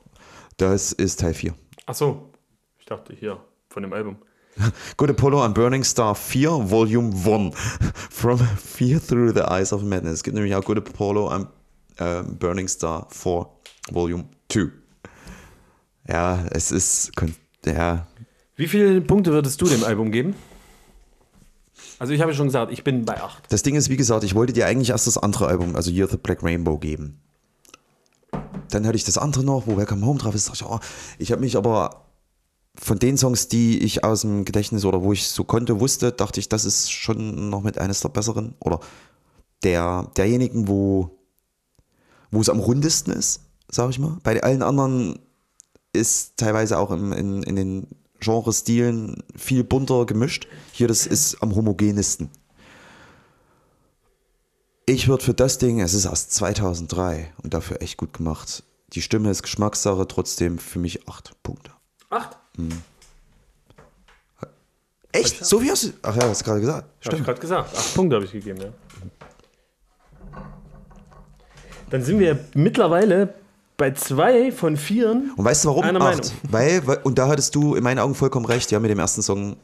[0.57, 1.53] Das ist Teil 4.
[1.85, 2.31] Ach so.
[2.79, 3.39] Ich dachte hier,
[3.69, 4.17] von dem Album.
[4.97, 7.55] Good Apollo I'm Burning Star 4, Volume 1.
[8.09, 10.13] From Fear Through the Eyes of Madness.
[10.13, 11.47] Es gibt nämlich auch Good Apollo I'm
[11.97, 13.47] äh, Burning Star 4,
[13.91, 14.71] Volume 2.
[16.07, 17.11] Ja, es ist.
[17.65, 18.07] Ja,
[18.55, 20.35] Wie viele Punkte würdest du dem Album geben?
[21.99, 23.43] Also ich habe schon gesagt, ich bin bei 8.
[23.49, 26.05] Das Ding ist, wie gesagt, ich wollte dir eigentlich erst das andere Album, also Year
[26.05, 27.21] of the Black Rainbow, geben.
[28.69, 30.51] Dann hatte ich das andere noch, wo Welcome Home drauf ist.
[30.53, 30.79] Ich, oh,
[31.17, 32.05] ich habe mich aber
[32.77, 36.39] von den Songs, die ich aus dem Gedächtnis oder wo ich so konnte, wusste, dachte
[36.39, 38.79] ich, das ist schon noch mit eines der besseren oder
[39.63, 41.17] der, derjenigen, wo,
[42.31, 44.17] wo es am rundesten ist, sag ich mal.
[44.23, 45.19] Bei allen anderen
[45.93, 47.87] ist teilweise auch im, in, in den
[48.19, 50.47] Genre-Stilen viel bunter gemischt.
[50.71, 52.29] Hier, das ist am homogenesten.
[54.85, 58.63] Ich würde für das Ding, es ist aus 2003 und dafür echt gut gemacht.
[58.93, 61.71] Die Stimme ist Geschmackssache, trotzdem für mich 8 Punkte.
[62.09, 62.37] 8?
[65.11, 65.43] Echt?
[65.43, 65.93] So wie hast du.
[66.03, 66.83] Ach ja, hast du gerade gesagt.
[66.83, 67.25] Habe ich Stimmt.
[67.25, 67.75] gerade gesagt.
[67.75, 68.69] 8 Punkte habe ich gegeben, ja.
[71.89, 73.33] Dann sind wir mittlerweile
[73.77, 75.31] bei zwei von vieren.
[75.35, 75.83] Und weißt du warum?
[75.83, 75.93] Acht.
[75.93, 76.21] Meinung.
[76.49, 78.99] Weil, weil, und da hattest du in meinen Augen vollkommen recht, die haben mit dem
[78.99, 79.57] ersten Song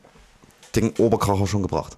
[0.75, 1.97] den Oberkracher schon gebracht.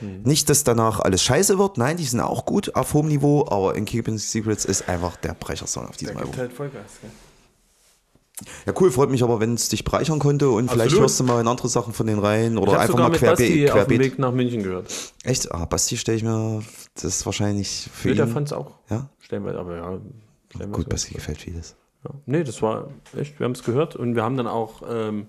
[0.00, 0.22] Hm.
[0.22, 3.74] Nicht, dass danach alles scheiße wird, nein, die sind auch gut auf hohem Niveau, aber
[3.76, 6.34] in Keeping Secrets ist einfach der Brechersong auf diesem Album.
[6.36, 6.82] halt Vollgas.
[7.02, 7.10] Gell?
[8.64, 11.02] Ja, cool, freut mich aber, wenn es dich bereichern konnte und vielleicht Absolut.
[11.02, 13.70] hörst du mal in andere Sachen von den Reihen Ich oder habe einfach mal querbeet.
[13.70, 14.00] auf dem querbeet.
[14.00, 14.90] Weg nach München gehört.
[15.24, 15.52] Echt?
[15.52, 16.62] Ah, Basti stelle ich mir,
[16.94, 18.32] das ist wahrscheinlich für Nee, der ihn.
[18.32, 18.76] fand es auch.
[18.88, 19.10] Ja?
[19.18, 19.98] Stellenweise, aber ja.
[20.50, 21.76] Stellenweise Gut, Basti gefällt vieles.
[22.04, 22.10] Ja.
[22.26, 22.88] Nee, das war
[23.18, 25.26] echt, wir haben es gehört und wir haben dann auch ähm,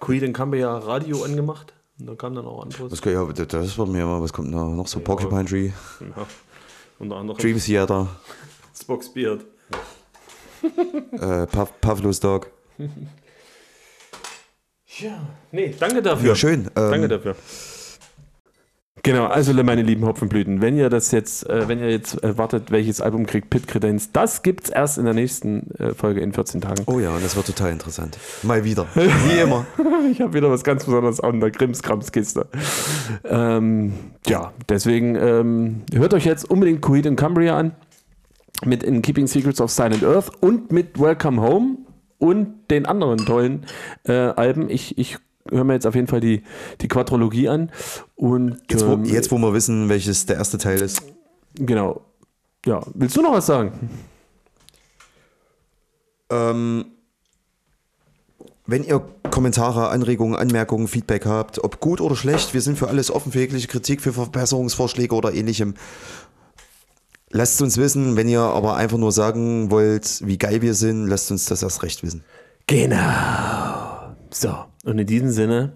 [0.00, 1.72] Creed and Cambria Radio angemacht.
[1.98, 2.90] Und da kam dann auch anderes.
[2.90, 5.00] Das, ja, das- war mir mal, was kommt da noch so?
[5.00, 6.26] Porcupine Tree, Ja.
[6.98, 8.08] Unter anderem Dream Theater,
[8.78, 9.44] Spock's Beard.
[11.12, 12.50] äh, Pav Pavlos Dog.
[14.98, 16.28] Ja, nee, danke dafür.
[16.28, 16.66] Ja, schön.
[16.76, 17.34] Ähm, Danke dafür.
[19.04, 22.70] Genau, also meine lieben Hopfenblüten, wenn ihr das jetzt, äh, wenn ihr jetzt äh, wartet,
[22.70, 26.62] welches Album kriegt Pit Credenz, das gibt's erst in der nächsten äh, Folge in 14
[26.62, 26.84] Tagen.
[26.86, 28.16] Oh ja, und das wird total interessant.
[28.42, 28.86] Mal wieder.
[28.94, 29.66] Wie immer.
[30.10, 32.46] Ich habe wieder was ganz Besonderes an der Krimskramskiste.
[33.24, 33.92] Ähm,
[34.26, 37.72] ja, deswegen ähm, hört euch jetzt unbedingt Creed in Cumbria an.
[38.64, 41.76] Mit In Keeping Secrets of Silent Earth und mit Welcome Home
[42.16, 43.66] und den anderen tollen
[44.04, 44.70] äh, Alben.
[44.70, 45.18] Ich, ich
[45.50, 46.42] höre mir jetzt auf jeden Fall die,
[46.80, 47.70] die Quadrologie an.
[48.16, 51.02] Und Jetzt wo, ähm, jetzt, wo wir wissen, welches der erste Teil ist.
[51.54, 52.02] genau.
[52.66, 53.72] Ja, willst du noch was sagen?
[56.30, 56.86] Ähm,
[58.66, 63.10] wenn ihr Kommentare, Anregungen, Anmerkungen, Feedback habt, ob gut oder schlecht, wir sind für alles
[63.10, 65.74] offen für jegliche Kritik, für Verbesserungsvorschläge oder ähnlichem.
[67.30, 71.30] Lasst uns wissen, wenn ihr aber einfach nur sagen wollt, wie geil wir sind, lasst
[71.30, 72.24] uns das erst recht wissen.
[72.66, 74.14] Genau.
[74.30, 74.54] So,
[74.84, 75.72] und in diesem Sinne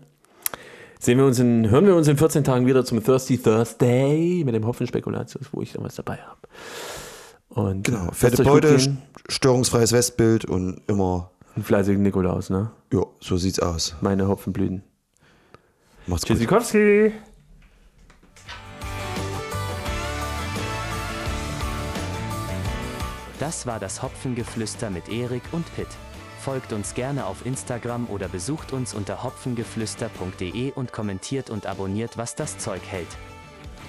[1.01, 4.55] sehen wir uns in, hören wir uns in 14 Tagen wieder zum Thirsty Thursday mit
[4.55, 6.41] dem Hopfenspekulatius, wo ich dann was dabei habe.
[7.49, 8.99] Und Genau, lasst fette Beute, gehen.
[9.29, 12.71] störungsfreies Westbild und immer, Einen fleißigen Nikolaus, ne?
[12.93, 13.95] ja, so sieht's aus.
[14.01, 14.83] Meine Hopfenblüten.
[16.07, 16.37] Macht's gut.
[16.37, 17.13] Tschüssikowski.
[23.39, 25.87] Das war das Hopfengeflüster mit Erik und Pitt.
[26.39, 32.37] Folgt uns gerne auf Instagram oder besucht uns unter hopfengeflüster.de und kommentiert und abonniert, was
[32.37, 33.09] das Zeug hält.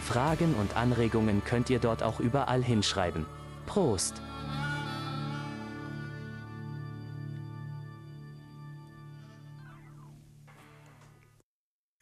[0.04, 3.28] Fragen und Anregungen könnt ihr dort auch überall hinschreiben.
[3.68, 4.22] Prost!